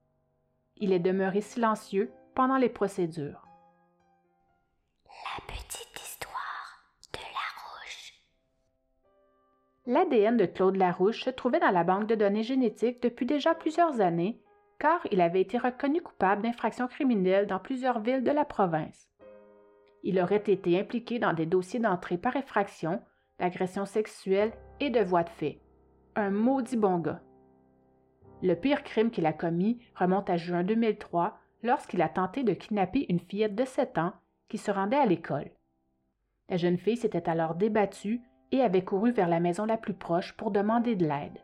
Il 0.76 0.92
est 0.92 1.00
demeuré 1.00 1.40
silencieux 1.40 2.12
pendant 2.34 2.56
les 2.56 2.68
procédures. 2.68 3.46
La 5.06 5.44
petite 5.46 6.00
histoire 6.00 6.84
de 7.12 7.18
Larouche. 7.18 8.14
L'ADN 9.86 10.36
de 10.36 10.46
Claude 10.46 10.76
Larouche 10.76 11.24
se 11.24 11.30
trouvait 11.30 11.60
dans 11.60 11.70
la 11.70 11.84
banque 11.84 12.06
de 12.06 12.14
données 12.14 12.44
génétiques 12.44 13.02
depuis 13.02 13.26
déjà 13.26 13.54
plusieurs 13.54 14.00
années, 14.00 14.40
car 14.78 15.00
il 15.10 15.20
avait 15.20 15.40
été 15.40 15.58
reconnu 15.58 16.00
coupable 16.00 16.42
d'infractions 16.42 16.88
criminelles 16.88 17.46
dans 17.46 17.58
plusieurs 17.58 18.00
villes 18.00 18.24
de 18.24 18.30
la 18.30 18.44
province. 18.44 19.11
Il 20.02 20.20
aurait 20.20 20.36
été 20.36 20.78
impliqué 20.78 21.18
dans 21.18 21.32
des 21.32 21.46
dossiers 21.46 21.80
d'entrée 21.80 22.18
par 22.18 22.36
effraction, 22.36 23.00
d'agression 23.38 23.86
sexuelle 23.86 24.52
et 24.80 24.90
de 24.90 25.00
voies 25.00 25.24
de 25.24 25.28
fait. 25.30 25.60
Un 26.16 26.30
maudit 26.30 26.76
bon 26.76 26.98
gars. 26.98 27.22
Le 28.42 28.54
pire 28.54 28.82
crime 28.82 29.10
qu'il 29.10 29.26
a 29.26 29.32
commis 29.32 29.78
remonte 29.94 30.28
à 30.28 30.36
juin 30.36 30.64
2003 30.64 31.38
lorsqu'il 31.62 32.02
a 32.02 32.08
tenté 32.08 32.42
de 32.42 32.52
kidnapper 32.52 33.06
une 33.08 33.20
fillette 33.20 33.54
de 33.54 33.64
7 33.64 33.98
ans 33.98 34.12
qui 34.48 34.58
se 34.58 34.70
rendait 34.70 34.96
à 34.96 35.06
l'école. 35.06 35.50
La 36.48 36.56
jeune 36.56 36.76
fille 36.76 36.96
s'était 36.96 37.28
alors 37.28 37.54
débattue 37.54 38.20
et 38.50 38.60
avait 38.60 38.84
couru 38.84 39.12
vers 39.12 39.28
la 39.28 39.40
maison 39.40 39.64
la 39.64 39.78
plus 39.78 39.94
proche 39.94 40.36
pour 40.36 40.50
demander 40.50 40.96
de 40.96 41.06
l'aide. 41.06 41.38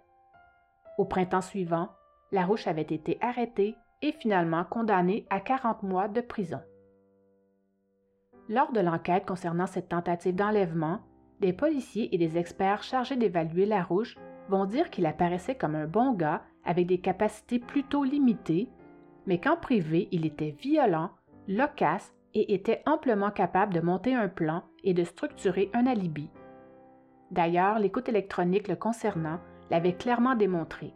Au 0.99 1.05
printemps 1.05 1.41
suivant, 1.41 1.89
Larouche 2.33 2.67
avait 2.67 2.83
été 2.83 3.17
arrêté 3.21 3.77
et 4.03 4.13
finalement 4.13 4.65
condamné 4.65 5.27
à 5.31 5.41
40 5.41 5.83
mois 5.85 6.09
de 6.09 6.21
prison. 6.21 6.61
Lors 8.49 8.73
de 8.73 8.81
l'enquête 8.81 9.27
concernant 9.27 9.67
cette 9.67 9.91
tentative 9.91 10.35
d'enlèvement, 10.35 11.01
des 11.41 11.53
policiers 11.53 12.15
et 12.15 12.19
des 12.19 12.39
experts 12.39 12.83
chargés 12.83 13.17
d'évaluer 13.17 13.67
Larouche 13.67 14.17
vont 14.49 14.65
dire 14.65 14.89
qu'il 14.89 15.07
apparaissait 15.07 15.55
comme 15.55 15.75
un 15.75 15.87
bon 15.87 16.15
gars 16.15 16.43
avec 16.65 16.87
des 16.87 16.99
capacités 16.99 17.59
plutôt 17.59 18.05
limitées, 18.05 18.69
mais 19.27 19.39
qu'en 19.39 19.57
privé, 19.57 20.09
il 20.13 20.25
était 20.25 20.57
violent, 20.59 21.11
loquace 21.47 22.15
et 22.33 22.55
était 22.55 22.83
amplement 22.87 23.31
capable 23.31 23.75
de 23.75 23.81
monter 23.81 24.15
un 24.15 24.29
plan 24.29 24.63
et 24.83 24.95
de 24.95 25.05
structurer 25.05 25.71
un 25.75 25.87
alibi. 25.87 26.31
D'ailleurs, 27.31 27.79
l'écoute 27.79 28.09
électronique 28.09 28.69
le 28.69 28.77
concernant 28.77 29.41
l'avait 29.71 29.97
clairement 29.97 30.35
démontré. 30.35 30.95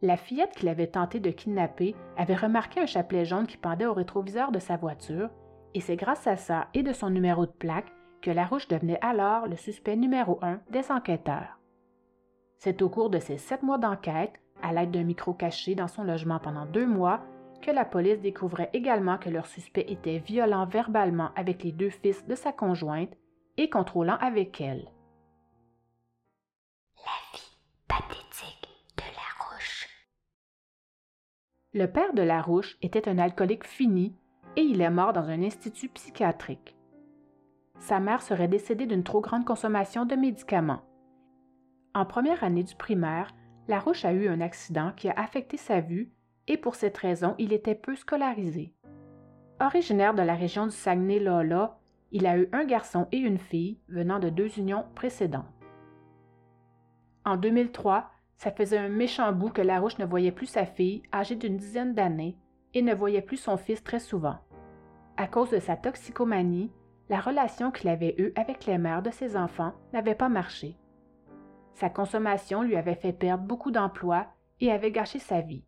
La 0.00 0.16
fillette 0.16 0.52
qu'il 0.52 0.68
avait 0.68 0.86
tenté 0.86 1.20
de 1.20 1.30
kidnapper 1.30 1.94
avait 2.16 2.34
remarqué 2.34 2.80
un 2.80 2.86
chapelet 2.86 3.26
jaune 3.26 3.46
qui 3.46 3.58
pendait 3.58 3.86
au 3.86 3.92
rétroviseur 3.92 4.50
de 4.50 4.58
sa 4.58 4.76
voiture, 4.76 5.28
et 5.74 5.80
c'est 5.80 5.96
grâce 5.96 6.26
à 6.26 6.36
ça 6.36 6.68
et 6.74 6.82
de 6.82 6.92
son 6.92 7.10
numéro 7.10 7.46
de 7.46 7.52
plaque 7.52 7.92
que 8.20 8.30
Larouche 8.30 8.68
devenait 8.68 9.00
alors 9.00 9.46
le 9.46 9.56
suspect 9.56 9.96
numéro 9.96 10.38
un 10.42 10.60
des 10.70 10.90
enquêteurs. 10.90 11.58
C'est 12.58 12.80
au 12.82 12.88
cours 12.88 13.10
de 13.10 13.18
ces 13.18 13.38
sept 13.38 13.62
mois 13.62 13.78
d'enquête, 13.78 14.34
à 14.62 14.72
l'aide 14.72 14.92
d'un 14.92 15.02
micro 15.02 15.34
caché 15.34 15.74
dans 15.74 15.88
son 15.88 16.04
logement 16.04 16.38
pendant 16.38 16.66
deux 16.66 16.86
mois, 16.86 17.20
que 17.60 17.70
la 17.70 17.84
police 17.84 18.20
découvrait 18.20 18.70
également 18.72 19.18
que 19.18 19.30
leur 19.30 19.46
suspect 19.46 19.86
était 19.88 20.18
violent 20.18 20.66
verbalement 20.66 21.30
avec 21.34 21.62
les 21.62 21.72
deux 21.72 21.90
fils 21.90 22.24
de 22.26 22.34
sa 22.34 22.52
conjointe 22.52 23.12
et 23.56 23.68
contrôlant 23.68 24.16
avec 24.20 24.60
elle. 24.60 24.88
La 26.96 27.38
vie 27.38 27.56
pathétique 27.88 28.68
de 28.96 29.02
Larouche. 29.02 29.88
Le 31.72 31.86
père 31.86 32.14
de 32.14 32.22
Larouche 32.22 32.76
était 32.82 33.08
un 33.08 33.18
alcoolique 33.18 33.66
fini 33.66 34.16
et 34.56 34.62
il 34.62 34.80
est 34.80 34.90
mort 34.90 35.12
dans 35.12 35.28
un 35.28 35.42
institut 35.42 35.88
psychiatrique. 35.88 36.76
Sa 37.78 38.00
mère 38.00 38.22
serait 38.22 38.48
décédée 38.48 38.86
d'une 38.86 39.02
trop 39.02 39.20
grande 39.20 39.44
consommation 39.44 40.04
de 40.04 40.14
médicaments. 40.14 40.82
En 41.94 42.04
première 42.04 42.44
année 42.44 42.62
du 42.62 42.74
primaire, 42.74 43.34
Larouche 43.68 44.04
a 44.04 44.12
eu 44.12 44.28
un 44.28 44.40
accident 44.40 44.92
qui 44.96 45.08
a 45.08 45.14
affecté 45.16 45.56
sa 45.56 45.80
vue 45.80 46.12
et 46.48 46.56
pour 46.56 46.74
cette 46.74 46.98
raison, 46.98 47.34
il 47.38 47.52
était 47.52 47.74
peu 47.74 47.94
scolarisé. 47.96 48.74
Originaire 49.60 50.14
de 50.14 50.22
la 50.22 50.34
région 50.34 50.66
du 50.66 50.72
Saguenay-Lola, 50.72 51.78
il 52.10 52.26
a 52.26 52.36
eu 52.36 52.48
un 52.52 52.64
garçon 52.64 53.06
et 53.12 53.18
une 53.18 53.38
fille 53.38 53.78
venant 53.88 54.18
de 54.18 54.28
deux 54.28 54.58
unions 54.58 54.84
précédentes. 54.94 55.46
En 57.24 57.36
2003, 57.36 58.10
ça 58.36 58.50
faisait 58.50 58.78
un 58.78 58.88
méchant 58.88 59.32
bout 59.32 59.50
que 59.50 59.62
Larouche 59.62 59.98
ne 59.98 60.04
voyait 60.04 60.32
plus 60.32 60.46
sa 60.46 60.66
fille, 60.66 61.02
âgée 61.12 61.36
d'une 61.36 61.56
dizaine 61.56 61.94
d'années, 61.94 62.36
et 62.74 62.82
ne 62.82 62.94
voyait 62.94 63.22
plus 63.22 63.36
son 63.36 63.56
fils 63.56 63.82
très 63.82 64.00
souvent. 64.00 64.36
À 65.16 65.26
cause 65.26 65.50
de 65.50 65.58
sa 65.58 65.76
toxicomanie, 65.76 66.70
la 67.08 67.20
relation 67.20 67.70
qu'il 67.70 67.88
avait 67.88 68.14
eue 68.18 68.32
avec 68.36 68.66
les 68.66 68.78
mères 68.78 69.02
de 69.02 69.10
ses 69.10 69.36
enfants 69.36 69.74
n'avait 69.92 70.14
pas 70.14 70.28
marché. 70.28 70.76
Sa 71.74 71.90
consommation 71.90 72.62
lui 72.62 72.76
avait 72.76 72.94
fait 72.94 73.12
perdre 73.12 73.44
beaucoup 73.44 73.70
d'emplois 73.70 74.26
et 74.60 74.70
avait 74.70 74.92
gâché 74.92 75.18
sa 75.18 75.40
vie. 75.40 75.64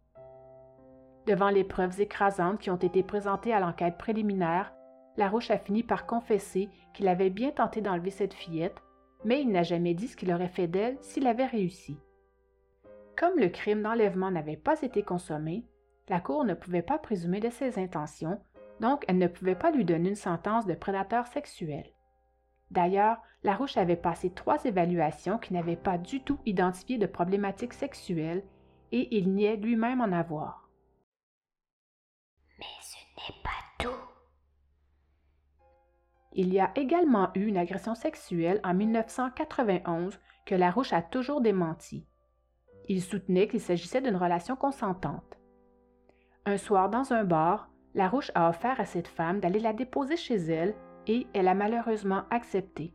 Devant 1.26 1.50
les 1.50 1.64
preuves 1.64 2.00
écrasantes 2.00 2.58
qui 2.58 2.70
ont 2.70 2.76
été 2.76 3.02
présentées 3.02 3.52
à 3.52 3.60
l'enquête 3.60 3.98
préliminaire, 3.98 4.72
Larouche 5.16 5.50
a 5.50 5.58
fini 5.58 5.82
par 5.82 6.06
confesser 6.06 6.68
qu'il 6.92 7.08
avait 7.08 7.30
bien 7.30 7.50
tenté 7.50 7.80
d'enlever 7.80 8.10
cette 8.10 8.34
fillette, 8.34 8.82
mais 9.24 9.40
il 9.40 9.50
n'a 9.50 9.62
jamais 9.62 9.94
dit 9.94 10.08
ce 10.08 10.16
qu'il 10.16 10.32
aurait 10.32 10.48
fait 10.48 10.66
d'elle 10.66 10.98
s'il 11.00 11.26
avait 11.26 11.46
réussi. 11.46 11.98
Comme 13.16 13.38
le 13.38 13.48
crime 13.48 13.82
d'enlèvement 13.82 14.30
n'avait 14.30 14.56
pas 14.56 14.80
été 14.82 15.02
consommé, 15.02 15.64
la 16.08 16.20
Cour 16.20 16.44
ne 16.44 16.54
pouvait 16.54 16.82
pas 16.82 16.98
présumer 16.98 17.40
de 17.40 17.50
ses 17.50 17.78
intentions, 17.78 18.40
donc 18.80 19.04
elle 19.08 19.18
ne 19.18 19.26
pouvait 19.26 19.54
pas 19.54 19.70
lui 19.70 19.84
donner 19.84 20.10
une 20.10 20.14
sentence 20.14 20.66
de 20.66 20.74
prédateur 20.74 21.26
sexuel. 21.26 21.84
D'ailleurs, 22.70 23.18
Larouche 23.42 23.76
avait 23.76 23.96
passé 23.96 24.30
trois 24.30 24.64
évaluations 24.64 25.38
qui 25.38 25.52
n'avaient 25.52 25.76
pas 25.76 25.98
du 25.98 26.22
tout 26.22 26.38
identifié 26.44 26.98
de 26.98 27.06
problématiques 27.06 27.74
sexuelles 27.74 28.44
et 28.90 29.16
il 29.16 29.32
niait 29.32 29.56
lui-même 29.56 30.00
en 30.00 30.12
avoir. 30.12 30.68
Mais 32.58 32.64
ce 32.80 32.96
n'est 32.96 33.42
pas 33.42 33.50
tout. 33.78 34.00
Il 36.32 36.52
y 36.52 36.58
a 36.58 36.72
également 36.74 37.30
eu 37.34 37.46
une 37.46 37.56
agression 37.56 37.94
sexuelle 37.94 38.60
en 38.64 38.74
1991 38.74 40.18
que 40.46 40.54
Larouche 40.54 40.92
a 40.92 41.02
toujours 41.02 41.40
démenti. 41.40 42.06
Il 42.88 43.02
soutenait 43.02 43.48
qu'il 43.48 43.60
s'agissait 43.60 44.00
d'une 44.00 44.16
relation 44.16 44.56
consentante. 44.56 45.38
Un 46.46 46.58
soir 46.58 46.90
dans 46.90 47.12
un 47.12 47.24
bar, 47.24 47.70
Larouche 47.94 48.30
a 48.34 48.50
offert 48.50 48.78
à 48.78 48.84
cette 48.84 49.08
femme 49.08 49.40
d'aller 49.40 49.60
la 49.60 49.72
déposer 49.72 50.16
chez 50.16 50.36
elle 50.36 50.74
et 51.06 51.26
elle 51.32 51.48
a 51.48 51.54
malheureusement 51.54 52.24
accepté. 52.30 52.92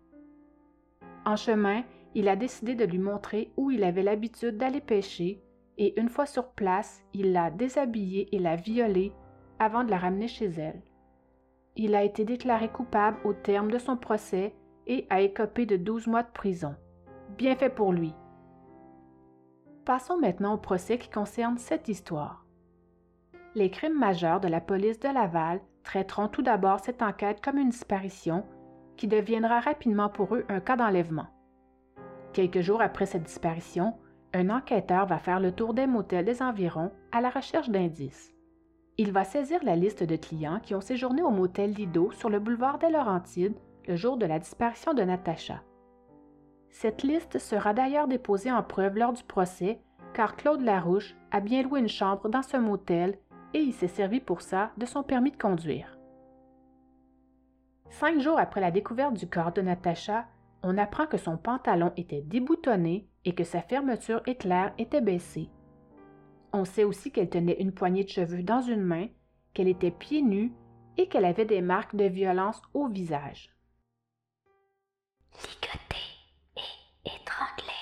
En 1.25 1.35
chemin, 1.35 1.83
il 2.13 2.27
a 2.27 2.35
décidé 2.35 2.75
de 2.75 2.85
lui 2.85 2.99
montrer 2.99 3.51
où 3.57 3.71
il 3.71 3.83
avait 3.83 4.03
l'habitude 4.03 4.57
d'aller 4.57 4.81
pêcher 4.81 5.41
et 5.77 5.99
une 5.99 6.09
fois 6.09 6.25
sur 6.25 6.49
place, 6.49 7.03
il 7.13 7.31
l'a 7.31 7.49
déshabillée 7.49 8.35
et 8.35 8.39
l'a 8.39 8.55
violée 8.55 9.13
avant 9.57 9.83
de 9.83 9.89
la 9.89 9.97
ramener 9.97 10.27
chez 10.27 10.47
elle. 10.47 10.81
Il 11.75 11.95
a 11.95 12.03
été 12.03 12.25
déclaré 12.25 12.69
coupable 12.69 13.17
au 13.23 13.33
terme 13.33 13.71
de 13.71 13.77
son 13.77 13.95
procès 13.97 14.53
et 14.85 15.07
a 15.09 15.21
écopé 15.21 15.65
de 15.65 15.77
12 15.77 16.07
mois 16.07 16.23
de 16.23 16.31
prison. 16.31 16.75
Bien 17.37 17.55
fait 17.55 17.69
pour 17.69 17.93
lui. 17.93 18.13
Passons 19.85 20.19
maintenant 20.19 20.53
au 20.53 20.57
procès 20.57 20.97
qui 20.97 21.09
concerne 21.09 21.57
cette 21.57 21.87
histoire. 21.87 22.45
Les 23.55 23.71
crimes 23.71 23.97
majeurs 23.97 24.39
de 24.39 24.47
la 24.47 24.61
police 24.61 24.99
de 24.99 25.07
Laval 25.07 25.59
traiteront 25.83 26.27
tout 26.27 26.43
d'abord 26.43 26.79
cette 26.79 27.01
enquête 27.01 27.41
comme 27.41 27.57
une 27.57 27.69
disparition 27.69 28.45
qui 28.95 29.07
deviendra 29.07 29.59
rapidement 29.59 30.09
pour 30.09 30.35
eux 30.35 30.45
un 30.49 30.59
cas 30.59 30.75
d'enlèvement. 30.75 31.27
Quelques 32.33 32.61
jours 32.61 32.81
après 32.81 33.07
cette 33.07 33.23
disparition, 33.23 33.95
un 34.33 34.51
enquêteur 34.51 35.07
va 35.07 35.17
faire 35.17 35.39
le 35.39 35.51
tour 35.51 35.73
des 35.73 35.87
motels 35.87 36.25
des 36.25 36.43
environs 36.43 36.91
à 37.11 37.21
la 37.21 37.31
recherche 37.31 37.69
d'indices. 37.69 38.33
Il 38.97 39.11
va 39.11 39.23
saisir 39.23 39.59
la 39.63 39.75
liste 39.75 40.03
de 40.03 40.15
clients 40.15 40.59
qui 40.59 40.75
ont 40.75 40.81
séjourné 40.81 41.23
au 41.23 41.31
motel 41.31 41.71
Lido 41.71 42.11
sur 42.11 42.29
le 42.29 42.39
boulevard 42.39 42.77
des 42.77 42.89
Laurentides 42.89 43.57
le 43.87 43.95
jour 43.95 44.17
de 44.17 44.27
la 44.27 44.37
disparition 44.37 44.93
de 44.93 45.01
Natacha. 45.01 45.63
Cette 46.69 47.01
liste 47.01 47.39
sera 47.39 47.73
d'ailleurs 47.73 48.07
déposée 48.07 48.51
en 48.51 48.61
preuve 48.61 48.97
lors 48.97 49.13
du 49.13 49.23
procès 49.23 49.81
car 50.13 50.35
Claude 50.35 50.61
Larouche 50.61 51.15
a 51.31 51.39
bien 51.39 51.63
loué 51.63 51.79
une 51.79 51.87
chambre 51.87 52.29
dans 52.29 52.41
ce 52.43 52.57
motel 52.57 53.17
et 53.53 53.59
il 53.59 53.73
s'est 53.73 53.87
servi 53.87 54.19
pour 54.19 54.41
ça 54.41 54.71
de 54.77 54.85
son 54.85 55.03
permis 55.03 55.31
de 55.31 55.37
conduire. 55.37 55.97
Cinq 57.89 58.19
jours 58.19 58.39
après 58.39 58.61
la 58.61 58.71
découverte 58.71 59.15
du 59.15 59.27
corps 59.27 59.51
de 59.51 59.61
Natacha, 59.61 60.27
on 60.61 60.77
apprend 60.77 61.07
que 61.07 61.17
son 61.17 61.37
pantalon 61.37 61.91
était 61.97 62.21
déboutonné 62.21 63.09
et 63.25 63.33
que 63.33 63.43
sa 63.43 63.61
fermeture 63.61 64.21
éclair 64.25 64.73
était 64.77 65.01
baissée. 65.01 65.49
On 66.53 66.65
sait 66.65 66.83
aussi 66.83 67.11
qu'elle 67.11 67.29
tenait 67.29 67.59
une 67.59 67.73
poignée 67.73 68.03
de 68.03 68.09
cheveux 68.09 68.43
dans 68.43 68.61
une 68.61 68.83
main, 68.83 69.07
qu'elle 69.53 69.67
était 69.67 69.91
pieds 69.91 70.21
nus 70.21 70.53
et 70.97 71.07
qu'elle 71.07 71.25
avait 71.25 71.45
des 71.45 71.61
marques 71.61 71.95
de 71.95 72.05
violence 72.05 72.61
au 72.73 72.87
visage. 72.87 73.55
Ligoté 75.33 76.01
et 76.57 77.09
étranglé. 77.15 77.73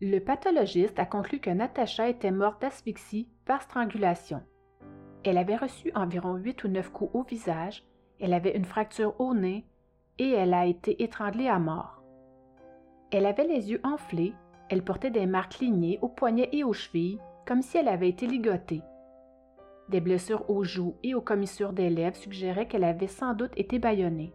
Le 0.00 0.18
pathologiste 0.20 0.98
a 0.98 1.06
conclu 1.06 1.40
que 1.40 1.50
Natacha 1.50 2.08
était 2.08 2.30
morte 2.30 2.60
d'asphyxie 2.62 3.28
par 3.44 3.62
strangulation. 3.62 4.42
Elle 5.24 5.38
avait 5.38 5.56
reçu 5.56 5.90
environ 5.94 6.34
huit 6.34 6.64
ou 6.64 6.68
neuf 6.68 6.90
coups 6.90 7.10
au 7.14 7.22
visage, 7.22 7.84
elle 8.20 8.34
avait 8.34 8.56
une 8.56 8.64
fracture 8.64 9.18
au 9.20 9.34
nez 9.34 9.64
et 10.18 10.30
elle 10.30 10.54
a 10.54 10.66
été 10.66 11.02
étranglée 11.02 11.48
à 11.48 11.58
mort. 11.58 12.02
Elle 13.10 13.26
avait 13.26 13.46
les 13.46 13.70
yeux 13.70 13.80
enflés, 13.84 14.34
elle 14.68 14.82
portait 14.82 15.10
des 15.10 15.26
marques 15.26 15.58
lignées 15.58 15.98
aux 16.02 16.08
poignets 16.08 16.48
et 16.52 16.64
aux 16.64 16.72
chevilles, 16.72 17.20
comme 17.46 17.62
si 17.62 17.76
elle 17.76 17.88
avait 17.88 18.08
été 18.08 18.26
ligotée. 18.26 18.82
Des 19.88 20.00
blessures 20.00 20.48
aux 20.48 20.64
joues 20.64 20.96
et 21.02 21.14
aux 21.14 21.20
commissures 21.20 21.72
des 21.72 21.90
lèvres 21.90 22.16
suggéraient 22.16 22.66
qu'elle 22.66 22.84
avait 22.84 23.06
sans 23.06 23.34
doute 23.34 23.52
été 23.56 23.78
bâillonnée. 23.78 24.34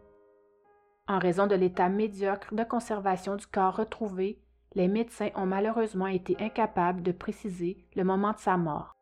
En 1.07 1.17
raison 1.17 1.47
de 1.47 1.55
l'état 1.55 1.89
médiocre 1.89 2.53
de 2.53 2.63
conservation 2.63 3.35
du 3.35 3.47
corps 3.47 3.77
retrouvé, 3.77 4.39
les 4.75 4.87
médecins 4.87 5.29
ont 5.35 5.47
malheureusement 5.47 6.05
été 6.05 6.37
incapables 6.39 7.01
de 7.01 7.11
préciser 7.11 7.83
le 7.95 8.03
moment 8.03 8.33
de 8.33 8.37
sa 8.37 8.57
mort. 8.57 8.98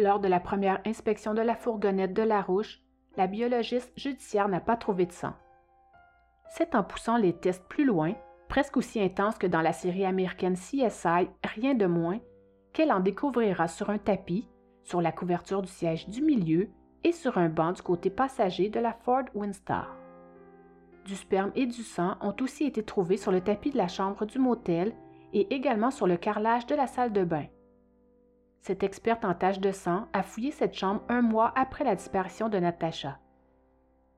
Lors 0.00 0.18
de 0.18 0.28
la 0.28 0.40
première 0.40 0.80
inspection 0.86 1.34
de 1.34 1.42
la 1.42 1.54
fourgonnette 1.54 2.14
de 2.14 2.22
Larouche, 2.22 2.80
la 3.18 3.26
biologiste 3.26 3.92
judiciaire 3.98 4.48
n'a 4.48 4.60
pas 4.60 4.78
trouvé 4.78 5.04
de 5.04 5.12
sang. 5.12 5.34
C'est 6.48 6.74
en 6.74 6.82
poussant 6.82 7.18
les 7.18 7.34
tests 7.34 7.68
plus 7.68 7.84
loin, 7.84 8.14
presque 8.48 8.78
aussi 8.78 8.98
intense 8.98 9.36
que 9.36 9.46
dans 9.46 9.60
la 9.60 9.74
série 9.74 10.06
américaine 10.06 10.54
CSI, 10.54 11.28
rien 11.44 11.74
de 11.74 11.84
moins, 11.84 12.18
qu'elle 12.72 12.92
en 12.92 13.00
découvrira 13.00 13.68
sur 13.68 13.90
un 13.90 13.98
tapis, 13.98 14.48
sur 14.84 15.02
la 15.02 15.12
couverture 15.12 15.60
du 15.60 15.68
siège 15.68 16.08
du 16.08 16.22
milieu 16.22 16.70
et 17.04 17.12
sur 17.12 17.36
un 17.36 17.50
banc 17.50 17.72
du 17.72 17.82
côté 17.82 18.08
passager 18.08 18.70
de 18.70 18.80
la 18.80 18.94
Ford 18.94 19.24
Windstar. 19.34 19.94
Du 21.04 21.14
sperme 21.14 21.52
et 21.54 21.66
du 21.66 21.82
sang 21.82 22.16
ont 22.22 22.34
aussi 22.40 22.64
été 22.64 22.82
trouvés 22.82 23.18
sur 23.18 23.32
le 23.32 23.42
tapis 23.42 23.70
de 23.70 23.76
la 23.76 23.88
chambre 23.88 24.24
du 24.24 24.38
motel 24.38 24.94
et 25.34 25.54
également 25.54 25.90
sur 25.90 26.06
le 26.06 26.16
carrelage 26.16 26.66
de 26.66 26.74
la 26.74 26.86
salle 26.86 27.12
de 27.12 27.22
bain. 27.22 27.44
Cette 28.60 28.82
experte 28.82 29.24
en 29.24 29.34
taches 29.34 29.60
de 29.60 29.72
sang 29.72 30.06
a 30.12 30.22
fouillé 30.22 30.50
cette 30.50 30.74
chambre 30.74 31.02
un 31.08 31.22
mois 31.22 31.52
après 31.56 31.84
la 31.84 31.96
disparition 31.96 32.48
de 32.48 32.58
Natacha. 32.58 33.18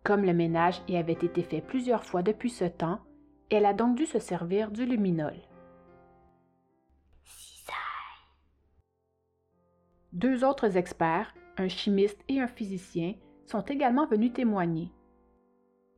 Comme 0.04 0.25
le 0.25 0.34
ménage 0.34 0.82
y 0.88 0.96
avait 0.96 1.12
été 1.12 1.42
fait 1.42 1.61
plusieurs 1.61 2.04
fois 2.04 2.22
depuis 2.22 2.50
ce 2.50 2.64
temps, 2.64 2.99
elle 3.50 3.66
a 3.66 3.72
donc 3.72 3.96
dû 3.96 4.04
se 4.04 4.18
servir 4.18 4.72
du 4.72 4.84
luminol. 4.84 5.34
Deux 10.12 10.44
autres 10.44 10.76
experts, 10.76 11.32
un 11.56 11.68
chimiste 11.68 12.22
et 12.28 12.40
un 12.40 12.49
physicien, 12.49 13.14
sont 13.46 13.62
également 13.62 14.06
venus 14.06 14.32
témoigner. 14.32 14.90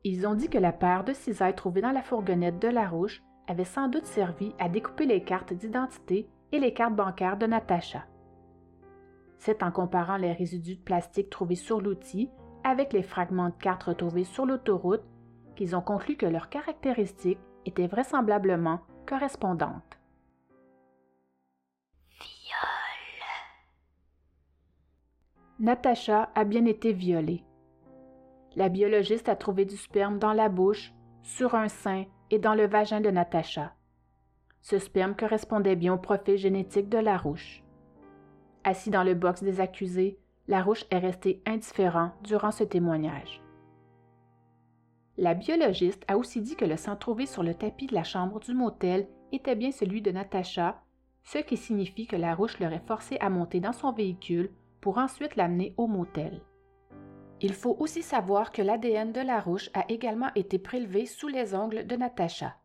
Ils 0.03 0.27
ont 0.27 0.35
dit 0.35 0.49
que 0.49 0.57
la 0.57 0.71
paire 0.71 1.03
de 1.03 1.13
cisailles 1.13 1.55
trouvée 1.55 1.81
dans 1.81 1.91
la 1.91 2.03
fourgonnette 2.03 2.59
de 2.59 2.67
Larouche 2.67 3.23
avait 3.47 3.65
sans 3.65 3.87
doute 3.87 4.05
servi 4.05 4.53
à 4.59 4.69
découper 4.69 5.05
les 5.05 5.23
cartes 5.23 5.53
d'identité 5.53 6.29
et 6.51 6.59
les 6.59 6.73
cartes 6.73 6.95
bancaires 6.95 7.37
de 7.37 7.47
Natacha. 7.47 8.05
C'est 9.37 9.63
en 9.63 9.71
comparant 9.71 10.17
les 10.17 10.33
résidus 10.33 10.75
de 10.75 10.81
plastique 10.81 11.29
trouvés 11.29 11.55
sur 11.55 11.81
l'outil 11.81 12.29
avec 12.63 12.93
les 12.93 13.03
fragments 13.03 13.49
de 13.49 13.55
cartes 13.55 13.83
retrouvés 13.83 14.23
sur 14.23 14.45
l'autoroute 14.45 15.03
qu'ils 15.55 15.75
ont 15.75 15.81
conclu 15.81 16.15
que 16.17 16.25
leurs 16.25 16.49
caractéristiques 16.49 17.39
étaient 17.65 17.87
vraisemblablement 17.87 18.81
correspondantes. 19.05 19.99
Viol. 22.19 23.25
Natacha 25.59 26.29
a 26.35 26.43
bien 26.43 26.65
été 26.65 26.91
violée. 26.91 27.43
La 28.55 28.69
biologiste 28.69 29.29
a 29.29 29.35
trouvé 29.35 29.65
du 29.65 29.77
sperme 29.77 30.17
dans 30.17 30.33
la 30.33 30.49
bouche, 30.49 30.93
sur 31.23 31.55
un 31.55 31.67
sein 31.67 32.05
et 32.29 32.39
dans 32.39 32.53
le 32.53 32.67
vagin 32.67 33.01
de 33.01 33.09
Natacha. 33.09 33.73
Ce 34.61 34.79
sperme 34.79 35.15
correspondait 35.15 35.75
bien 35.75 35.93
au 35.93 35.97
profil 35.97 36.37
génétique 36.37 36.89
de 36.89 36.97
Larouche. 36.97 37.64
Assis 38.67 38.89
dans 38.89 39.03
le 39.03 39.13
box 39.13 39.43
des 39.43 39.61
accusés, 39.61 40.17
Larouche 40.47 40.85
est 40.89 40.97
resté 40.97 41.39
indifférent 41.45 42.11
durant 42.23 42.49
ce 42.49 42.63
témoignage. 42.63 43.39
La 45.17 45.35
biologiste 45.35 46.03
a 46.07 46.17
aussi 46.17 46.41
dit 46.41 46.55
que 46.55 46.65
le 46.65 46.75
sang 46.75 46.95
trouvé 46.95 47.27
sur 47.27 47.43
le 47.43 47.53
tapis 47.53 47.85
de 47.85 47.93
la 47.93 48.03
chambre 48.03 48.39
du 48.39 48.55
motel 48.55 49.07
était 49.31 49.55
bien 49.55 49.71
celui 49.71 50.01
de 50.01 50.09
Natacha, 50.09 50.81
ce 51.23 51.37
qui 51.37 51.57
signifie 51.57 52.07
que 52.07 52.15
Larouche 52.15 52.59
l'aurait 52.59 52.81
forcé 52.87 53.17
à 53.19 53.29
monter 53.29 53.59
dans 53.59 53.71
son 53.71 53.91
véhicule 53.91 54.51
pour 54.81 54.97
ensuite 54.97 55.35
l'amener 55.35 55.75
au 55.77 55.85
motel. 55.85 56.41
Il 57.41 57.53
faut 57.53 57.77
aussi 57.79 58.01
savoir 58.01 58.51
que 58.51 58.63
l'ADN 58.63 59.11
de 59.11 59.21
Larouche 59.21 59.69
a 59.75 59.85
également 59.89 60.31
été 60.33 60.57
prélevé 60.57 61.05
sous 61.05 61.27
les 61.27 61.53
ongles 61.53 61.85
de 61.85 61.95
Natacha. 61.95 62.55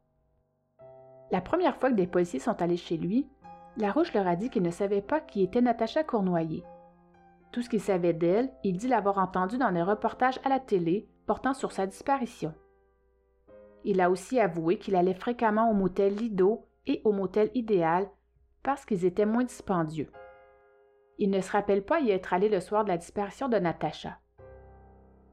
La 1.31 1.43
première 1.43 1.77
fois 1.77 1.91
que 1.91 1.97
des 1.97 2.07
policiers 2.07 2.41
sont 2.41 2.63
allés 2.63 2.79
chez 2.79 2.97
lui, 2.97 3.29
Larouche 3.81 4.13
leur 4.13 4.27
a 4.27 4.37
dit 4.37 4.51
qu'il 4.51 4.63
ne 4.63 4.71
savait 4.71 5.01
pas 5.01 5.21
qui 5.21 5.43
était 5.43 5.63
Natacha 5.63 6.05
Cournoyer. 6.05 6.65
Tout 7.51 7.63
ce 7.63 7.71
qu'il 7.71 7.81
savait 7.81 8.13
d'elle, 8.13 8.53
il 8.63 8.77
dit 8.77 8.89
l'avoir 8.89 9.17
entendu 9.17 9.57
dans 9.57 9.73
des 9.73 9.83
reportages 9.83 10.39
à 10.45 10.51
la 10.51 10.61
télé 10.61 11.09
portant 11.27 11.55
sur 11.55 11.73
sa 11.73 11.87
disparition. 11.87 12.53
Il 13.85 14.03
a 14.03 14.11
aussi 14.11 14.39
avoué 14.39 14.79
qu'il 14.79 14.97
allait 14.97 15.15
fréquemment 15.15 15.71
au 15.71 15.75
motel 15.75 16.15
Lido 16.15 16.67
et 16.87 17.01
au 17.05 17.13
motel 17.13 17.51
Idéal 17.55 18.11
parce 18.63 18.85
qu'ils 18.85 19.07
étaient 19.07 19.25
moins 19.25 19.45
dispendieux. 19.45 20.13
Il 21.19 21.31
ne 21.31 21.41
se 21.41 21.51
rappelle 21.51 21.83
pas 21.83 22.01
y 22.01 22.11
être 22.11 22.35
allé 22.35 22.51
le 22.51 22.61
soir 22.61 22.85
de 22.85 22.91
la 22.91 22.99
disparition 22.99 23.49
de 23.49 23.57
Natacha. 23.57 24.19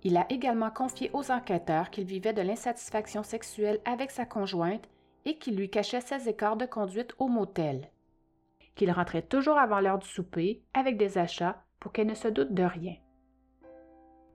Il 0.03 0.15
a 0.15 0.25
également 0.29 0.71
confié 0.71 1.12
aux 1.13 1.31
enquêteurs 1.31 1.89
qu'il 1.89 2.05
vivait 2.05 2.33
de 2.33 2.41
l'insatisfaction 2.41 3.23
sexuelle 3.23 3.81
avec 3.83 4.10
sa 4.10 4.25
conjointe 4.25 4.88
et 5.25 5.38
qu'il 5.38 5.57
lui 5.57 5.69
cachait 5.69 5.99
ses 5.99 6.29
écarts 6.29 6.55
de 6.55 6.65
conduite 6.65 7.13
au 7.19 7.27
motel. 7.27 7.89
Qu'il 8.77 8.91
rentrait 8.91 9.23
toujours 9.23 9.57
avant 9.57 9.81
l'heure 9.81 9.99
du 9.99 10.07
souper 10.07 10.63
avec 10.73 10.97
des 10.97 11.17
achats 11.17 11.61
pour 11.79 11.91
qu'elle 11.91 12.07
ne 12.07 12.13
se 12.13 12.29
doute 12.29 12.53
de 12.53 12.63
rien. 12.63 12.95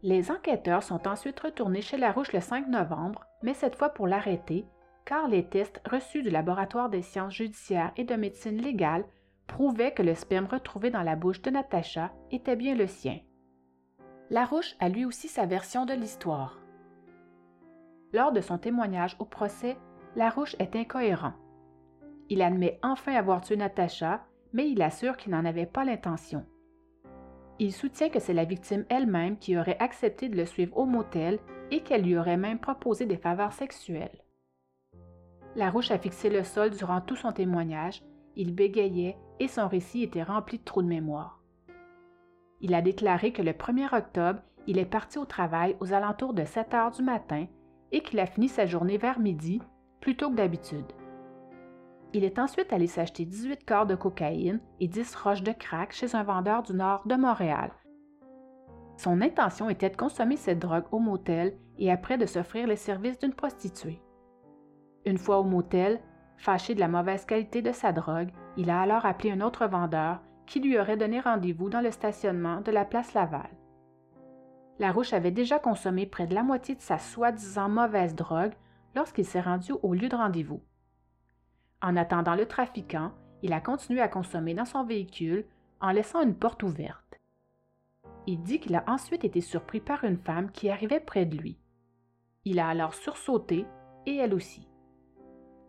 Les 0.03 0.33
enquêteurs 0.33 0.83
sont 0.83 1.07
ensuite 1.07 1.39
retournés 1.39 1.81
chez 1.81 1.97
Larouche 1.97 2.33
le 2.33 2.41
5 2.41 2.67
novembre, 2.67 3.25
mais 3.43 3.55
cette 3.55 3.77
fois 3.77 3.91
pour 3.91 4.09
l'arrêter, 4.09 4.67
car 5.05 5.29
les 5.29 5.49
tests 5.49 5.81
reçus 5.89 6.23
du 6.23 6.31
laboratoire 6.31 6.91
des 6.91 7.03
sciences 7.03 7.35
judiciaires 7.35 7.93
et 7.97 8.03
de 8.03 8.15
médecine 8.17 8.61
légale 8.61 9.05
prouvaient 9.47 9.95
que 9.95 10.03
le 10.03 10.15
sperme 10.15 10.47
retrouvé 10.47 10.91
dans 10.91 11.03
la 11.03 11.15
bouche 11.15 11.41
de 11.43 11.51
Natacha 11.51 12.13
était 12.33 12.57
bien 12.57 12.75
le 12.75 12.89
sien. 12.89 13.21
Larouche 14.31 14.75
a 14.81 14.89
lui 14.89 15.05
aussi 15.05 15.29
sa 15.29 15.47
version 15.47 15.87
de 15.87 15.95
l'histoire. 15.95 16.59
Lors 18.13 18.33
de 18.33 18.41
son 18.41 18.59
témoignage 18.59 19.15
au 19.21 19.25
procès, 19.25 19.77
Larouche 20.17 20.57
est 20.59 20.75
incohérent. 20.75 21.35
Il 22.29 22.43
admet 22.43 22.81
enfin 22.83 23.15
avoir 23.15 23.41
tué 23.41 23.57
Natacha, 23.57 24.25
mais 24.53 24.71
il 24.71 24.83
assure 24.83 25.17
qu'il 25.17 25.33
n'en 25.33 25.45
avait 25.45 25.67
pas 25.67 25.85
l'intention. 25.85 26.45
Il 27.59 27.73
soutient 27.73 28.09
que 28.09 28.19
c'est 28.19 28.35
la 28.35 28.45
victime 28.45 28.85
elle-même 28.89 29.39
qui 29.39 29.57
aurait 29.57 29.79
accepté 29.79 30.29
de 30.29 30.37
le 30.37 30.47
suivre 30.47 30.77
au 30.77 30.85
motel 30.85 31.39
et 31.71 31.81
qu'elle 31.81 32.03
lui 32.03 32.17
aurait 32.17 32.37
même 32.37 32.59
proposé 32.59 33.07
des 33.07 33.17
faveurs 33.17 33.53
sexuelles. 33.53 34.23
Larouche 35.55 35.91
a 35.91 35.99
fixé 35.99 36.31
le 36.31 36.45
sol 36.45 36.71
durant 36.71 37.01
tout 37.01 37.17
son 37.17 37.33
témoignage, 37.33 38.03
il 38.37 38.55
bégayait 38.55 39.17
et 39.39 39.49
son 39.49 39.69
récit 39.69 40.03
était 40.03 40.23
rempli 40.23 40.59
de 40.59 40.65
trop 40.65 40.83
de 40.83 40.89
mémoire. 40.89 41.43
Il 42.61 42.75
a 42.75 42.81
déclaré 42.81 43.33
que 43.33 43.43
le 43.43 43.53
1er 43.53 43.95
octobre, 43.95 44.41
il 44.67 44.79
est 44.79 44.87
parti 44.87 45.19
au 45.19 45.25
travail 45.25 45.77
aux 45.81 45.93
alentours 45.93 46.33
de 46.33 46.45
7 46.45 46.75
heures 46.75 46.91
du 46.91 47.03
matin 47.03 47.47
et 47.91 48.01
qu'il 48.01 48.21
a 48.21 48.27
fini 48.27 48.49
sa 48.49 48.67
journée 48.67 48.97
vers 48.97 49.19
midi, 49.19 49.61
plus 50.01 50.17
tôt 50.17 50.31
que 50.31 50.37
d'habitude. 50.37 50.87
Il 52.15 52.25
est 52.25 52.39
ensuite 52.39 52.73
allé 52.73 52.87
s'acheter 52.87 53.25
18 53.25 53.65
corps 53.65 53.87
de 53.87 53.95
cocaïne 53.95 54.61
et 54.81 54.89
10 54.89 55.15
roches 55.17 55.43
de 55.43 55.53
crack 55.53 55.93
chez 55.93 56.15
un 56.15 56.23
vendeur 56.23 56.63
du 56.63 56.75
nord 56.75 57.07
de 57.07 57.15
Montréal. 57.15 57.71
Son 58.99 59.23
intention 59.23 59.71
était 59.71 59.89
de 59.89 59.97
consommer 59.97 60.37
cette 60.37 60.59
drogue 60.59 60.85
au 60.93 60.99
motel 60.99 61.57
et 61.79 61.91
après 61.91 62.19
de 62.19 62.27
s'offrir 62.27 62.67
les 62.67 62.77
services 62.77 63.19
d'une 63.19 63.33
prostituée. 63.33 64.03
Une 65.07 65.19
fois 65.19 65.39
au 65.39 65.45
motel, 65.45 66.01
fâché 66.37 66.75
de 66.75 66.81
la 66.81 66.89
mauvaise 66.89 67.25
qualité 67.25 67.63
de 67.63 67.73
sa 67.73 67.93
drogue, 67.93 68.31
il 68.57 68.69
a 68.69 68.83
alors 68.83 69.07
appelé 69.07 69.33
un 69.33 69.41
autre 69.41 69.67
vendeur 69.67 70.21
qui 70.47 70.61
lui 70.61 70.79
aurait 70.79 70.99
donné 70.99 71.19
rendez-vous 71.19 71.71
dans 71.71 71.81
le 71.81 71.91
stationnement 71.91 72.61
de 72.61 72.71
la 72.71 72.85
place 72.85 73.15
Laval. 73.15 73.49
Larouche 74.79 75.15
avait 75.15 75.31
déjà 75.31 75.59
consommé 75.59 76.07
près 76.07 76.27
de 76.27 76.35
la 76.35 76.43
moitié 76.43 76.75
de 76.75 76.81
sa 76.81 76.99
soi-disant 76.99 77.69
mauvaise 77.69 78.15
drogue 78.15 78.53
lorsqu'il 78.95 79.25
s'est 79.25 79.41
rendu 79.41 79.73
au 79.83 79.95
lieu 79.95 80.09
de 80.09 80.17
rendez-vous. 80.17 80.61
En 81.83 81.97
attendant 81.97 82.37
le 82.37 82.47
trafiquant, 82.47 83.13
il 83.43 83.53
a 83.53 83.61
continué 83.61 84.01
à 84.01 84.09
consommer 84.09 84.55
dans 84.55 84.65
son 84.65 84.85
véhicule 84.85 85.45
en 85.81 85.91
laissant 85.91 86.23
une 86.23 86.37
porte 86.37 86.63
ouverte. 86.63 87.19
Il 88.29 88.41
dit 88.43 88.61
qu'il 88.61 88.77
a 88.77 88.85
ensuite 88.87 89.25
été 89.25 89.41
surpris 89.41 89.81
par 89.81 90.05
une 90.05 90.17
femme 90.17 90.53
qui 90.53 90.71
arrivait 90.71 91.01
près 91.01 91.27
de 91.27 91.37
lui. 91.37 91.59
Il 92.45 92.61
a 92.61 92.69
alors 92.69 92.95
sursauté 92.95 93.67
et 94.07 94.17
elle 94.17 94.33
aussi. 94.33 94.69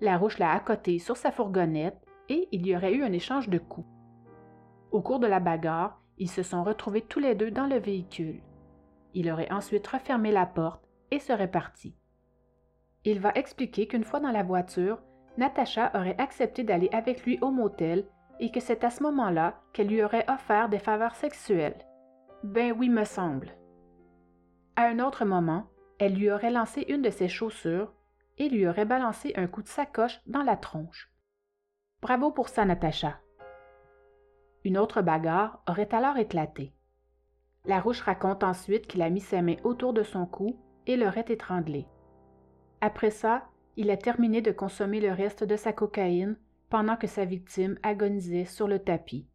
Larouche 0.02 0.38
l'a 0.38 0.52
accoté 0.52 0.99
sur 0.99 1.17
sa 1.17 1.32
fourgonnette 1.32 2.06
et 2.30 2.47
il 2.52 2.67
y 2.67 2.76
aurait 2.76 2.93
eu 2.93 3.04
un 3.04 3.12
échange 3.12 3.49
de 3.49 3.58
coups. 3.58 3.88
Au 4.91 5.02
cours 5.02 5.19
de 5.19 5.28
la 5.28 5.39
bagarre, 5.39 5.99
ils 6.19 6.30
se 6.30 6.43
sont 6.43 6.63
retrouvés 6.63 7.02
tous 7.02 7.19
les 7.19 7.34
deux 7.34 7.49
dans 7.49 7.65
le 7.65 7.78
véhicule. 7.80 8.43
Il 9.15 9.32
aurait 9.32 9.52
ensuite 9.52 9.88
refermé 9.88 10.32
la 10.32 10.45
porte 10.45 10.88
et 11.10 11.19
serait 11.19 11.49
parti. 11.49 11.95
Il 13.04 13.19
va 13.19 13.32
expliquer 13.34 13.88
qu'une 13.88 14.04
fois 14.04 14.19
dans 14.19 14.32
la 14.32 14.43
voiture, 14.43 15.02
Natacha 15.38 15.91
aurait 15.96 16.19
accepté 16.19 16.63
d'aller 16.63 16.89
avec 16.91 17.26
lui 17.26 17.39
au 17.41 17.52
motel 17.52 18.06
et 18.39 18.52
que 18.52 18.60
c'est 18.60 18.84
à 18.84 18.89
ce 18.89 19.04
moment-là 19.04 19.62
qu'elle 19.74 19.88
lui 19.88 20.04
aurait 20.04 20.30
offert 20.30 20.69
des 20.69 20.80
faveurs 20.80 21.15
sexuelles. 21.15 21.78
Ben 22.43 22.74
oui, 22.78 22.89
me 22.89 23.04
semble. 23.04 23.50
À 24.76 24.84
un 24.84 25.00
autre 25.00 25.26
moment, 25.26 25.67
elle 26.00 26.15
lui 26.15 26.32
aurait 26.32 26.52
lancé 26.52 26.86
une 26.89 27.02
de 27.02 27.10
ses 27.10 27.30
chaussures 27.30 27.93
et 28.38 28.50
lui 28.50 28.67
aurait 28.67 28.86
balancé 28.86 29.34
un 29.36 29.48
coup 29.48 29.62
de 29.62 29.67
sacoche 29.67 30.19
dans 30.26 30.43
la 30.43 30.58
tronche. 30.58 31.12
Bravo 32.02 32.32
pour 32.32 32.50
ça, 32.50 32.65
Natacha. 32.65 33.19
Une 34.65 34.78
autre 34.78 35.02
bagarre 35.02 35.62
aurait 35.69 35.93
alors 35.93 36.17
éclaté. 36.17 36.74
Larouche 37.65 38.02
raconte 38.02 38.43
ensuite 38.43 38.88
qu'il 38.88 39.02
a 39.02 39.10
mis 39.10 39.22
ses 39.22 39.41
mains 39.41 39.56
autour 39.63 39.93
de 39.93 40.04
son 40.04 40.26
cou 40.26 40.60
et 40.86 40.98
l'aurait 40.98 41.26
étranglé. 41.30 41.88
Après 42.82 43.12
ça, 43.12 43.43
il 43.77 43.89
a 43.89 43.97
terminé 43.97 44.41
de 44.41 44.51
consommer 44.51 44.99
le 44.99 45.12
reste 45.12 45.43
de 45.43 45.55
sa 45.55 45.73
cocaïne 45.73 46.38
pendant 46.69 46.95
que 46.95 47.07
sa 47.07 47.25
victime 47.25 47.77
agonisait 47.83 48.45
sur 48.45 48.67
le 48.67 48.79
tapis. 48.79 49.27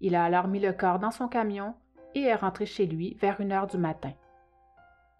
Il 0.00 0.14
a 0.14 0.24
alors 0.24 0.48
mis 0.48 0.60
le 0.60 0.72
corps 0.72 0.98
dans 0.98 1.10
son 1.10 1.28
camion 1.28 1.74
et 2.14 2.22
est 2.22 2.34
rentré 2.34 2.66
chez 2.66 2.86
lui 2.86 3.14
vers 3.20 3.40
une 3.40 3.52
heure 3.52 3.66
du 3.66 3.78
matin. 3.78 4.12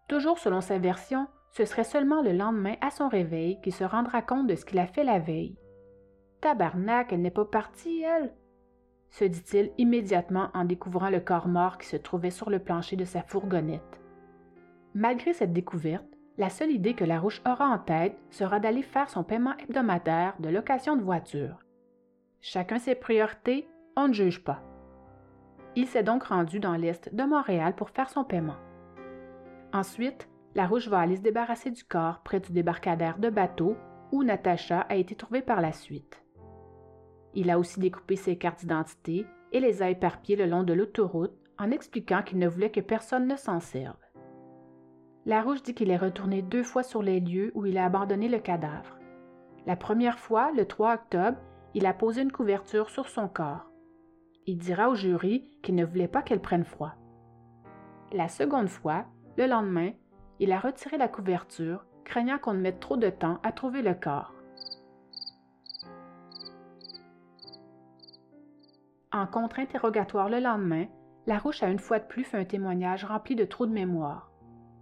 Toujours 0.09 0.39
selon 0.39 0.61
sa 0.61 0.79
version, 0.79 1.27
ce 1.53 1.65
serait 1.65 1.85
seulement 1.85 2.23
le 2.23 2.33
lendemain 2.33 2.77
à 2.81 2.91
son 2.91 3.09
réveil 3.09 3.61
qu'il 3.61 3.75
se 3.75 3.85
rendra 3.85 4.23
compte 4.23 4.47
de 4.47 4.55
ce 4.55 4.65
qu'il 4.65 4.79
a 4.79 4.87
fait 4.87 5.05
la 5.05 5.19
veille. 5.19 5.57
Tabarnak, 6.41 7.13
elle 7.13 7.23
n'est 7.23 7.31
pas 7.31 7.45
partie, 7.45 8.03
elle 8.03 8.33
se 9.11 9.25
dit-il 9.25 9.73
immédiatement 9.79 10.51
en 10.55 10.65
découvrant 10.65 11.11
le 11.11 11.21
corps 11.21 11.49
mort 11.49 11.79
qui 11.79 11.87
se 11.87 11.97
trouvait 11.97 12.31
sur 12.31 12.51
le 12.51 12.59
plancher 12.59 12.97
de 12.97 13.05
sa 13.05 13.23
fourgonnette. 13.23 14.01
Malgré 14.95 15.33
cette 15.33 15.53
découverte, 15.53 16.18
la 16.39 16.51
seule 16.51 16.71
idée 16.71 16.95
que 16.95 17.05
Larouche 17.05 17.43
aura 17.45 17.67
en 17.67 17.79
tête 17.79 18.17
sera 18.31 18.61
d'aller 18.61 18.83
faire 18.83 19.11
son 19.11 19.25
paiement 19.25 19.57
hebdomadaire 19.59 20.37
de 20.39 20.49
location 20.49 20.97
de 20.97 21.03
voiture. 21.03 21.59
Chacun 22.41 22.79
ses 22.79 22.95
priorités, 22.95 23.69
on 23.97 24.07
ne 24.07 24.13
juge 24.13 24.45
pas. 24.45 24.63
Il 25.75 25.89
s'est 25.89 26.05
donc 26.05 26.23
rendu 26.25 26.61
dans 26.61 26.77
l'est 26.77 27.13
de 27.13 27.25
Montréal 27.25 27.75
pour 27.75 27.91
faire 27.91 28.09
son 28.09 28.23
paiement. 28.23 28.57
Ensuite, 29.73 30.29
Larouche 30.55 30.89
va 30.89 31.01
aller 31.01 31.17
se 31.17 31.23
débarrasser 31.23 31.73
du 31.73 31.83
corps 31.83 32.21
près 32.23 32.39
du 32.41 32.53
débarcadère 32.53 33.19
de 33.19 33.31
bateau 33.31 33.77
où 34.13 34.23
Natacha 34.23 34.81
a 34.89 34.95
été 34.95 35.17
trouvée 35.17 35.43
par 35.43 35.61
la 35.61 35.73
suite. 35.73 36.25
Il 37.35 37.51
a 37.51 37.59
aussi 37.59 37.81
découpé 37.81 38.15
ses 38.17 38.39
cartes 38.39 38.61
d'identité 38.61 39.27
et 39.53 39.61
les 39.61 39.83
a 39.83 39.91
éparpillées 39.91 40.37
le 40.37 40.47
long 40.47 40.63
de 40.63 40.73
l'autoroute 40.73 41.37
en 41.59 41.73
expliquant 41.73 42.23
qu'il 42.23 42.39
ne 42.39 42.49
voulait 42.49 42.71
que 42.71 42.81
personne 42.81 43.27
ne 43.27 43.37
s'en 43.37 43.61
serve. 43.61 43.97
Larouche 45.27 45.63
dit 45.63 45.75
qu'il 45.75 45.91
est 45.91 45.97
retourné 45.97 46.43
deux 46.43 46.63
fois 46.63 46.83
sur 46.83 47.03
les 47.03 47.21
lieux 47.21 47.53
où 47.55 47.67
il 47.67 47.77
a 47.79 47.85
abandonné 47.85 48.29
le 48.29 48.39
cadavre. 48.39 48.97
La 49.67 49.77
première 49.77 50.19
fois, 50.19 50.51
le 50.53 50.67
3 50.67 50.95
octobre, 50.95 51.39
il 51.75 51.87
a 51.87 51.93
posé 51.93 52.23
une 52.23 52.33
couverture 52.33 52.89
sur 52.89 53.09
son 53.09 53.29
corps. 53.29 53.71
Il 54.47 54.57
dira 54.57 54.89
au 54.89 54.95
jury 54.95 55.47
qu'il 55.63 55.75
ne 55.75 55.85
voulait 55.85 56.09
pas 56.09 56.23
qu'elle 56.23 56.41
prenne 56.41 56.65
froid. 56.65 56.95
La 58.13 58.29
seconde 58.29 58.69
fois, 58.69 59.05
le 59.37 59.47
lendemain, 59.47 59.91
il 60.41 60.53
a 60.53 60.59
retiré 60.59 60.97
la 60.97 61.09
couverture, 61.09 61.85
craignant 62.05 62.39
qu'on 62.39 62.55
ne 62.55 62.61
mette 62.61 62.81
trop 62.81 62.97
de 62.97 63.11
temps 63.11 63.39
à 63.43 63.53
trouver 63.53 63.83
le 63.83 63.95
corps. 63.95 64.33
En 69.13 69.27
contre-interrogatoire 69.27 70.29
le 70.29 70.41
lendemain, 70.41 70.87
Larouche 71.27 71.63
a 71.63 71.69
une 71.69 71.79
fois 71.79 71.99
de 71.99 72.07
plus 72.07 72.25
fait 72.25 72.39
un 72.39 72.45
témoignage 72.45 73.05
rempli 73.05 73.37
de 73.37 73.45
trop 73.45 73.67
de 73.67 73.73
mémoire. 73.73 74.28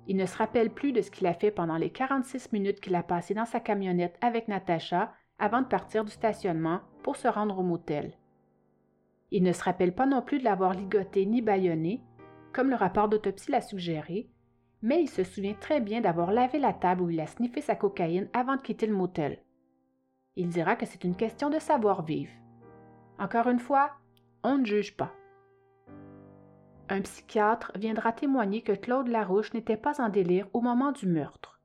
Il 0.07 0.17
ne 0.17 0.27
se 0.27 0.37
rappelle 0.37 0.71
plus 0.71 0.93
de 0.93 1.03
ce 1.03 1.11
qu'il 1.11 1.27
a 1.27 1.35
fait 1.35 1.51
pendant 1.51 1.77
les 1.77 1.91
46 1.91 2.53
minutes 2.53 2.81
qu'il 2.81 2.95
a 2.95 3.03
passées 3.03 3.35
dans 3.35 3.45
sa 3.45 3.61
camionnette 3.61 4.17
avec 4.21 4.49
Natacha 4.49 5.13
avant 5.39 5.63
de 5.63 5.67
partir 5.67 6.05
du 6.05 6.13
stationnement 6.13 6.81
pour 7.03 7.17
se 7.17 7.29
rendre 7.29 7.59
au 7.59 7.63
motel. 7.63 8.13
Il 9.31 9.43
ne 9.43 9.53
se 9.53 9.65
rappelle 9.65 9.95
pas 9.95 10.07
non 10.07 10.23
plus 10.23 10.39
de 10.39 10.45
l'avoir 10.45 10.73
ligoté 10.73 11.27
ni 11.27 11.43
bâillonné, 11.43 12.03
comme 12.53 12.71
le 12.71 12.77
rapport 12.77 13.09
d'autopsie 13.09 13.51
l'a 13.51 13.61
suggéré, 13.61 14.31
mais 14.83 15.03
il 15.03 15.09
se 15.09 15.25
souvient 15.25 15.55
très 15.55 15.81
bien 15.81 16.01
d'avoir 16.01 16.31
lavé 16.31 16.59
la 16.59 16.73
table 16.73 17.03
où 17.03 17.11
il 17.11 17.21
a 17.21 17.27
sniffé 17.27 17.61
sa 17.61 17.75
cocaïne 17.75 18.29
avant 18.33 18.57
de 18.57 18.63
quitter 18.63 18.87
le 18.87 18.95
motel. 18.95 19.43
Il 20.37 20.49
dira 20.49 20.77
que 20.77 20.87
c'est 20.87 21.05
une 21.05 21.17
question 21.17 21.51
de 21.51 21.59
savoir-vivre. 21.59 22.31
Encore 23.19 23.49
une 23.49 23.59
fois, 23.59 23.93
on 24.45 24.59
ne 24.59 24.67
juge 24.67 24.97
pas. 24.97 25.13
Un 26.89 27.01
psychiatre 27.01 27.73
viendra 27.75 28.13
témoigner 28.13 28.63
que 28.63 28.73
Claude 28.73 29.09
Larouche 29.09 29.53
n'était 29.55 29.77
pas 29.77 30.01
en 30.01 30.09
délire 30.09 30.47
au 30.53 30.61
moment 30.61 30.93
du 30.93 31.09
meurtre. 31.09 31.61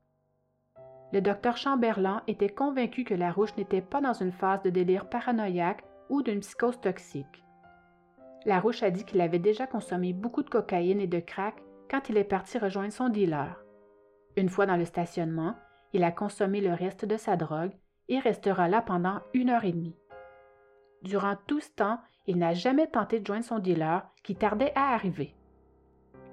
Le 1.13 1.21
docteur 1.21 1.57
Chamberlain 1.57 2.23
était 2.27 2.49
convaincu 2.49 3.03
que 3.03 3.13
Larouche 3.13 3.55
n'était 3.55 3.81
pas 3.81 4.01
dans 4.01 4.13
une 4.13 4.31
phase 4.31 4.63
de 4.63 4.69
délire 4.69 5.09
paranoïaque 5.09 5.83
ou 6.09 6.23
d'une 6.23 6.39
psychose 6.39 6.79
toxique. 6.81 7.43
Larouche 8.45 8.81
a 8.81 8.89
dit 8.89 9.05
qu'il 9.05 9.21
avait 9.21 9.37
déjà 9.37 9.67
consommé 9.67 10.13
beaucoup 10.13 10.41
de 10.41 10.49
cocaïne 10.49 11.01
et 11.01 11.07
de 11.07 11.19
crack 11.19 11.61
quand 11.89 12.09
il 12.09 12.17
est 12.17 12.23
parti 12.23 12.57
rejoindre 12.57 12.93
son 12.93 13.09
dealer. 13.09 13.63
Une 14.37 14.49
fois 14.49 14.65
dans 14.65 14.77
le 14.77 14.85
stationnement, 14.85 15.55
il 15.93 16.03
a 16.03 16.11
consommé 16.11 16.61
le 16.61 16.73
reste 16.73 17.05
de 17.05 17.17
sa 17.17 17.35
drogue 17.35 17.73
et 18.07 18.17
restera 18.19 18.67
là 18.67 18.81
pendant 18.81 19.19
une 19.33 19.49
heure 19.49 19.65
et 19.65 19.73
demie. 19.73 19.97
Durant 21.03 21.35
tout 21.47 21.59
ce 21.59 21.69
temps, 21.71 21.99
il 22.27 22.37
n'a 22.37 22.53
jamais 22.53 22.87
tenté 22.87 23.19
de 23.19 23.25
joindre 23.25 23.45
son 23.45 23.59
dealer 23.59 24.03
qui 24.23 24.35
tardait 24.35 24.73
à 24.75 24.93
arriver. 24.93 25.35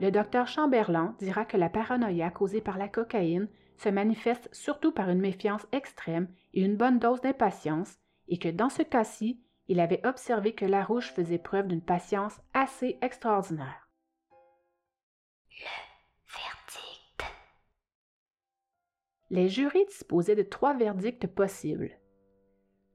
Le 0.01 0.11
docteur 0.11 0.47
Chamberlain 0.47 1.15
dira 1.19 1.45
que 1.45 1.57
la 1.57 1.69
paranoïa 1.69 2.31
causée 2.31 2.61
par 2.61 2.79
la 2.79 2.89
cocaïne 2.89 3.49
se 3.77 3.89
manifeste 3.89 4.49
surtout 4.53 4.93
par 4.93 5.09
une 5.11 5.21
méfiance 5.21 5.67
extrême 5.73 6.29
et 6.55 6.63
une 6.63 6.77
bonne 6.77 6.99
dose 6.99 7.21
d'impatience, 7.21 7.99
et 8.29 8.39
que 8.39 8.49
dans 8.49 8.69
ce 8.69 8.83
cas-ci, 8.83 9.41
il 9.69 9.81
avait 9.81 10.05
observé 10.07 10.55
que 10.55 10.65
Larouche 10.65 11.13
faisait 11.13 11.39
preuve 11.39 11.69
d'une 11.69 11.83
patience 11.83 12.41
assez 12.55 12.99
extraordinaire. 13.03 13.89
Le 15.51 15.67
verdict. 16.27 17.25
Les 19.31 19.49
jurys 19.49 19.87
disposaient 19.87 20.37
de 20.37 20.43
trois 20.43 20.75
verdicts 20.75 21.27
possibles 21.27 21.99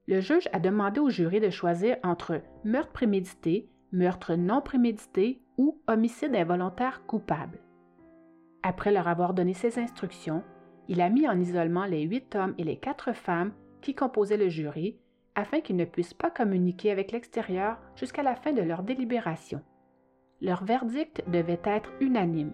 le 0.07 0.19
juge 0.19 0.49
a 0.51 0.59
demandé 0.59 0.99
au 0.99 1.09
jury 1.09 1.39
de 1.39 1.49
choisir 1.49 1.97
entre 2.03 2.41
meurtre 2.63 2.91
prémédité, 2.91 3.69
meurtre 3.91 4.35
non 4.35 4.61
prémédité 4.61 5.41
ou 5.57 5.79
homicide 5.87 6.35
involontaire 6.35 7.05
coupable. 7.05 7.59
Après 8.63 8.91
leur 8.91 9.07
avoir 9.07 9.33
donné 9.33 9.53
ses 9.53 9.79
instructions, 9.79 10.43
il 10.87 11.01
a 11.01 11.09
mis 11.09 11.27
en 11.27 11.39
isolement 11.39 11.85
les 11.85 12.01
huit 12.01 12.35
hommes 12.35 12.55
et 12.57 12.63
les 12.63 12.77
quatre 12.77 13.13
femmes 13.13 13.53
qui 13.81 13.95
composaient 13.95 14.37
le 14.37 14.49
jury 14.49 14.97
afin 15.35 15.61
qu'ils 15.61 15.77
ne 15.77 15.85
puissent 15.85 16.13
pas 16.13 16.29
communiquer 16.29 16.91
avec 16.91 17.11
l'extérieur 17.11 17.77
jusqu'à 17.95 18.23
la 18.23 18.35
fin 18.35 18.53
de 18.53 18.61
leur 18.61 18.83
délibération. 18.83 19.61
Leur 20.41 20.63
verdict 20.63 21.23
devait 21.29 21.61
être 21.63 21.89
unanime. 22.01 22.53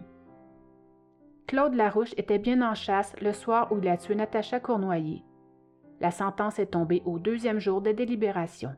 Claude 1.47 1.73
Larouche 1.73 2.13
était 2.15 2.37
bien 2.37 2.61
en 2.61 2.75
chasse 2.75 3.15
le 3.21 3.33
soir 3.33 3.71
où 3.71 3.79
il 3.79 3.87
a 3.87 3.97
tué 3.97 4.13
Natacha 4.13 4.59
Cournoyer. 4.59 5.23
La 5.99 6.11
sentence 6.11 6.59
est 6.59 6.67
tombée 6.71 7.01
au 7.05 7.19
deuxième 7.19 7.59
jour 7.59 7.81
des 7.81 7.93
délibérations. 7.93 8.75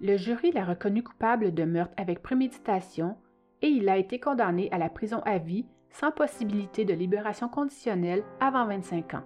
Le 0.00 0.16
jury 0.16 0.50
l'a 0.50 0.64
reconnu 0.64 1.02
coupable 1.02 1.54
de 1.54 1.64
meurtre 1.64 1.94
avec 1.96 2.22
préméditation 2.22 3.16
et 3.60 3.68
il 3.68 3.88
a 3.88 3.96
été 3.96 4.18
condamné 4.18 4.68
à 4.72 4.78
la 4.78 4.88
prison 4.88 5.20
à 5.24 5.38
vie 5.38 5.66
sans 5.90 6.10
possibilité 6.10 6.84
de 6.84 6.94
libération 6.94 7.48
conditionnelle 7.48 8.24
avant 8.40 8.66
25 8.66 9.14
ans. 9.14 9.24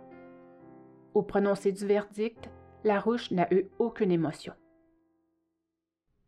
Au 1.15 1.23
prononcé 1.23 1.73
du 1.73 1.87
verdict, 1.87 2.51
Larouche 2.85 3.31
n'a 3.31 3.53
eu 3.55 3.71
aucune 3.79 4.13
émotion. 4.13 4.53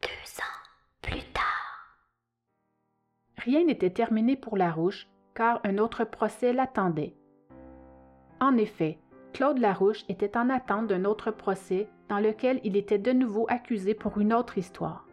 Deux 0.01 0.41
ans 0.41 1.03
plus 1.03 1.23
tard. 1.35 1.99
Rien 3.37 3.65
n'était 3.65 3.91
terminé 3.91 4.35
pour 4.35 4.57
Larouche 4.57 5.09
car 5.35 5.61
un 5.65 5.77
autre 5.77 6.05
procès 6.05 6.55
l'attendait. 6.55 7.15
En 8.41 8.57
effet, 8.57 8.99
Claude 9.39 9.59
Larouche 9.59 10.05
était 10.09 10.37
en 10.37 10.51
attente 10.51 10.89
d'un 10.89 11.05
autre 11.05 11.31
procès 11.31 11.89
dans 12.09 12.19
lequel 12.19 12.61
il 12.65 12.77
était 12.77 12.99
de 12.99 13.13
nouveau 13.13 13.47
accusé 13.49 13.95
pour 13.95 14.19
une 14.19 14.35
autre 14.35 14.59
histoire. 14.59 15.07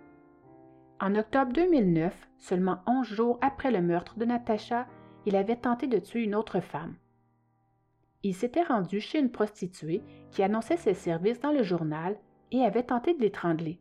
En 0.99 1.13
octobre 1.13 1.53
2009, 1.53 2.27
seulement 2.39 2.79
onze 2.87 3.05
jours 3.05 3.37
après 3.41 3.69
le 3.69 3.83
meurtre 3.83 4.17
de 4.17 4.25
Natacha, 4.25 4.87
il 5.27 5.35
avait 5.35 5.57
tenté 5.57 5.85
de 5.85 5.99
tuer 5.99 6.23
une 6.23 6.33
autre 6.33 6.59
femme. 6.59 6.95
Il 8.23 8.33
s'était 8.33 8.63
rendu 8.63 8.99
chez 8.99 9.19
une 9.19 9.29
prostituée 9.29 10.01
qui 10.31 10.41
annonçait 10.41 10.77
ses 10.77 10.95
services 10.95 11.39
dans 11.39 11.51
le 11.51 11.61
journal 11.61 12.17
et 12.51 12.63
avait 12.63 12.81
tenté 12.81 13.13
de 13.13 13.21
l'étrangler. 13.21 13.79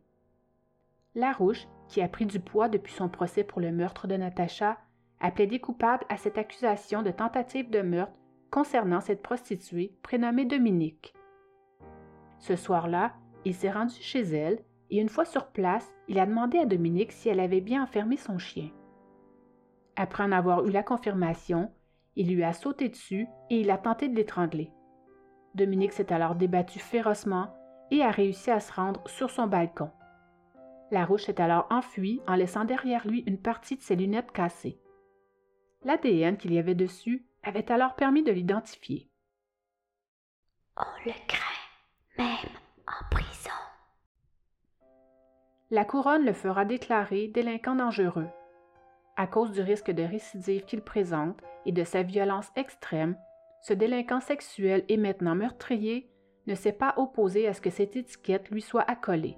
Larouche, 1.15 1.67
qui 1.87 2.03
a 2.03 2.07
pris 2.07 2.27
du 2.27 2.39
poids 2.39 2.69
depuis 2.69 2.93
son 2.93 3.09
procès 3.09 3.43
pour 3.43 3.61
le 3.61 3.71
meurtre 3.71 4.05
de 4.05 4.15
Natacha, 4.15 4.77
a 5.21 5.31
plaidé 5.31 5.57
coupable 5.57 6.05
à 6.07 6.17
cette 6.17 6.37
accusation 6.37 7.01
de 7.01 7.09
tentative 7.09 7.71
de 7.71 7.81
meurtre 7.81 8.13
concernant 8.51 9.01
cette 9.01 9.21
prostituée 9.21 9.93
prénommée 10.01 10.45
Dominique. 10.45 11.13
Ce 12.39 12.55
soir-là, 12.55 13.13
il 13.43 13.53
s'est 13.53 13.71
rendu 13.71 13.95
chez 13.99 14.21
elle 14.21 14.63
et 14.89 14.99
une 14.99 15.09
fois 15.09 15.25
sur 15.25 15.47
place, 15.47 15.93
il 16.07 16.19
a 16.19 16.25
demandé 16.25 16.59
à 16.59 16.65
Dominique 16.65 17.11
si 17.11 17.29
elle 17.29 17.39
avait 17.39 17.61
bien 17.61 17.83
enfermé 17.83 18.17
son 18.17 18.37
chien. 18.37 18.69
Après 19.95 20.23
en 20.23 20.31
avoir 20.31 20.65
eu 20.65 20.71
la 20.71 20.83
confirmation, 20.83 21.71
Il 22.17 22.33
lui 22.33 22.43
a 22.43 22.53
sauté 22.53 22.87
dessus 22.87 23.27
et 23.49 23.59
il 23.59 23.69
a 23.69 23.77
tenté 23.77 24.07
de 24.07 24.15
l'étrangler. 24.15 24.71
Dominique 25.53 25.91
s'est 25.91 26.13
alors 26.13 26.35
débattu 26.35 26.79
férocement 26.79 27.53
et 27.91 28.01
a 28.01 28.09
réussi 28.09 28.51
à 28.51 28.59
se 28.59 28.71
rendre 28.73 29.05
sur 29.07 29.29
son 29.29 29.47
balcon. 29.47 29.91
Larouche 30.91 31.25
s'est 31.25 31.41
alors 31.41 31.67
enfui 31.69 32.21
en 32.27 32.35
laissant 32.35 32.63
derrière 32.63 33.05
lui 33.07 33.23
une 33.27 33.37
partie 33.39 33.75
de 33.75 33.81
ses 33.81 33.95
lunettes 33.95 34.31
cassées. 34.31 34.79
L'ADN 35.83 36.37
qu'il 36.37 36.53
y 36.53 36.57
avait 36.57 36.75
dessus 36.75 37.25
avait 37.45 37.71
alors 37.71 37.95
permis 37.95 38.23
de 38.23 38.31
l'identifier. 38.31 39.09
On 40.77 41.05
le 41.05 41.13
craint, 41.27 42.17
même 42.17 42.53
en 42.87 43.09
prison. 43.09 43.51
La 45.69 45.85
couronne 45.85 46.25
le 46.25 46.33
fera 46.33 46.65
déclarer 46.65 47.27
délinquant 47.27 47.75
dangereux. 47.75 48.27
À 49.15 49.27
cause 49.27 49.51
du 49.51 49.61
risque 49.61 49.91
de 49.91 50.03
récidive 50.03 50.65
qu'il 50.65 50.81
présente 50.81 51.39
et 51.65 51.71
de 51.71 51.83
sa 51.83 52.03
violence 52.03 52.49
extrême, 52.55 53.17
ce 53.61 53.73
délinquant 53.73 54.19
sexuel 54.19 54.83
et 54.89 54.97
maintenant 54.97 55.35
meurtrier 55.35 56.09
ne 56.47 56.55
s'est 56.55 56.73
pas 56.73 56.93
opposé 56.97 57.47
à 57.47 57.53
ce 57.53 57.61
que 57.61 57.69
cette 57.69 57.95
étiquette 57.95 58.49
lui 58.49 58.61
soit 58.61 58.89
accolée. 58.89 59.37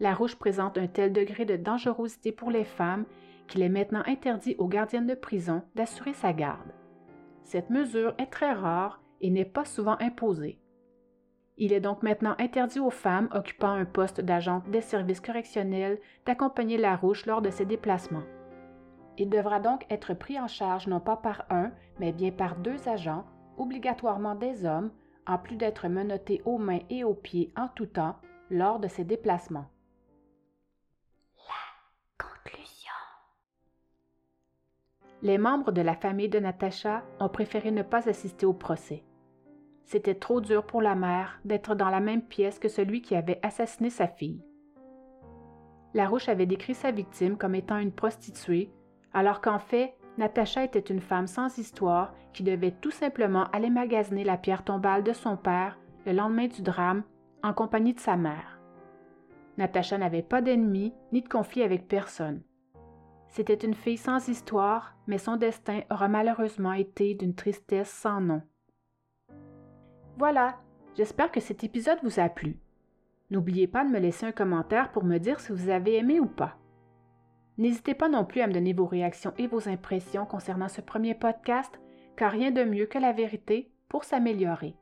Larouche 0.00 0.36
présente 0.36 0.78
un 0.78 0.86
tel 0.86 1.12
degré 1.12 1.44
de 1.44 1.56
dangerosité 1.56 2.32
pour 2.32 2.50
les 2.50 2.64
femmes 2.64 3.04
qu'il 3.48 3.62
est 3.62 3.68
maintenant 3.68 4.02
interdit 4.06 4.54
aux 4.58 4.68
gardiennes 4.68 5.06
de 5.06 5.14
prison 5.14 5.62
d'assurer 5.74 6.12
sa 6.12 6.32
garde. 6.32 6.72
Cette 7.42 7.70
mesure 7.70 8.14
est 8.18 8.30
très 8.30 8.52
rare 8.52 9.00
et 9.20 9.30
n'est 9.30 9.44
pas 9.44 9.64
souvent 9.64 9.96
imposée. 10.00 10.60
Il 11.56 11.72
est 11.72 11.80
donc 11.80 12.04
maintenant 12.04 12.36
interdit 12.38 12.78
aux 12.78 12.90
femmes 12.90 13.28
occupant 13.32 13.72
un 13.72 13.84
poste 13.84 14.20
d'agent 14.20 14.62
des 14.68 14.80
services 14.80 15.20
correctionnels 15.20 15.98
d'accompagner 16.24 16.76
Larouche 16.76 17.26
lors 17.26 17.42
de 17.42 17.50
ses 17.50 17.64
déplacements. 17.64 18.22
Il 19.16 19.28
devra 19.28 19.58
donc 19.58 19.84
être 19.90 20.14
pris 20.14 20.38
en 20.38 20.46
charge 20.46 20.86
non 20.86 21.00
pas 21.00 21.16
par 21.16 21.44
un, 21.50 21.72
mais 21.98 22.12
bien 22.12 22.30
par 22.30 22.54
deux 22.56 22.88
agents, 22.88 23.24
obligatoirement 23.56 24.36
des 24.36 24.64
hommes, 24.64 24.92
en 25.26 25.38
plus 25.38 25.56
d'être 25.56 25.88
menotté 25.88 26.40
aux 26.44 26.58
mains 26.58 26.80
et 26.90 27.02
aux 27.02 27.14
pieds 27.14 27.52
en 27.56 27.66
tout 27.68 27.86
temps 27.86 28.16
lors 28.50 28.78
de 28.78 28.86
ses 28.86 29.04
déplacements. 29.04 29.66
Les 35.20 35.38
membres 35.38 35.72
de 35.72 35.80
la 35.80 35.94
famille 35.94 36.28
de 36.28 36.38
Natacha 36.38 37.02
ont 37.18 37.28
préféré 37.28 37.70
ne 37.72 37.82
pas 37.82 38.08
assister 38.08 38.46
au 38.46 38.52
procès. 38.52 39.04
C'était 39.84 40.14
trop 40.14 40.40
dur 40.40 40.64
pour 40.64 40.80
la 40.80 40.94
mère 40.94 41.40
d'être 41.44 41.74
dans 41.74 41.88
la 41.88 42.00
même 42.00 42.22
pièce 42.22 42.58
que 42.58 42.68
celui 42.68 43.02
qui 43.02 43.16
avait 43.16 43.40
assassiné 43.42 43.90
sa 43.90 44.06
fille. 44.06 44.44
Larouche 45.94 46.28
avait 46.28 46.46
décrit 46.46 46.74
sa 46.74 46.90
victime 46.90 47.36
comme 47.36 47.54
étant 47.54 47.78
une 47.78 47.92
prostituée, 47.92 48.70
alors 49.12 49.40
qu'en 49.40 49.58
fait, 49.58 49.96
Natacha 50.18 50.62
était 50.62 50.78
une 50.78 51.00
femme 51.00 51.26
sans 51.26 51.58
histoire 51.58 52.14
qui 52.32 52.42
devait 52.42 52.72
tout 52.80 52.90
simplement 52.90 53.44
aller 53.52 53.70
magasiner 53.70 54.24
la 54.24 54.36
pierre 54.36 54.64
tombale 54.64 55.02
de 55.02 55.12
son 55.12 55.36
père 55.36 55.78
le 56.06 56.12
lendemain 56.12 56.46
du 56.46 56.62
drame 56.62 57.02
en 57.42 57.52
compagnie 57.52 57.94
de 57.94 58.00
sa 58.00 58.16
mère. 58.16 58.60
Natacha 59.56 59.98
n'avait 59.98 60.22
pas 60.22 60.42
d'ennemis 60.42 60.92
ni 61.12 61.22
de 61.22 61.28
conflit 61.28 61.62
avec 61.62 61.88
personne. 61.88 62.42
C'était 63.28 63.54
une 63.54 63.74
fille 63.74 63.98
sans 63.98 64.28
histoire, 64.28 64.96
mais 65.06 65.18
son 65.18 65.36
destin 65.36 65.82
aura 65.90 66.08
malheureusement 66.08 66.72
été 66.72 67.14
d'une 67.14 67.34
tristesse 67.34 67.90
sans 67.90 68.20
nom. 68.20 68.42
Voilà, 70.16 70.58
j'espère 70.96 71.30
que 71.30 71.40
cet 71.40 71.62
épisode 71.62 71.98
vous 72.02 72.18
a 72.18 72.28
plu. 72.28 72.58
N'oubliez 73.30 73.66
pas 73.66 73.84
de 73.84 73.90
me 73.90 73.98
laisser 73.98 74.26
un 74.26 74.32
commentaire 74.32 74.90
pour 74.90 75.04
me 75.04 75.18
dire 75.18 75.38
si 75.40 75.52
vous 75.52 75.68
avez 75.68 75.96
aimé 75.96 76.18
ou 76.18 76.26
pas. 76.26 76.56
N'hésitez 77.58 77.94
pas 77.94 78.08
non 78.08 78.24
plus 78.24 78.40
à 78.40 78.46
me 78.46 78.52
donner 78.52 78.72
vos 78.72 78.86
réactions 78.86 79.34
et 79.36 79.46
vos 79.46 79.68
impressions 79.68 80.24
concernant 80.24 80.68
ce 80.68 80.80
premier 80.80 81.14
podcast, 81.14 81.78
car 82.16 82.32
rien 82.32 82.50
de 82.50 82.64
mieux 82.64 82.86
que 82.86 82.98
la 82.98 83.12
vérité 83.12 83.70
pour 83.88 84.04
s'améliorer. 84.04 84.74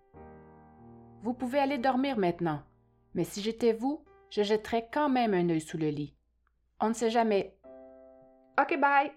Vous 1.22 1.34
pouvez 1.34 1.58
aller 1.58 1.78
dormir 1.78 2.18
maintenant, 2.18 2.62
mais 3.14 3.24
si 3.24 3.40
j'étais 3.40 3.72
vous, 3.72 4.04
je 4.30 4.42
jetterais 4.42 4.88
quand 4.92 5.08
même 5.08 5.34
un 5.34 5.48
œil 5.48 5.60
sous 5.60 5.78
le 5.78 5.88
lit. 5.88 6.14
On 6.80 6.88
ne 6.88 6.94
sait 6.94 7.10
jamais, 7.10 7.55
Okay, 8.58 8.76
bye. 8.76 9.10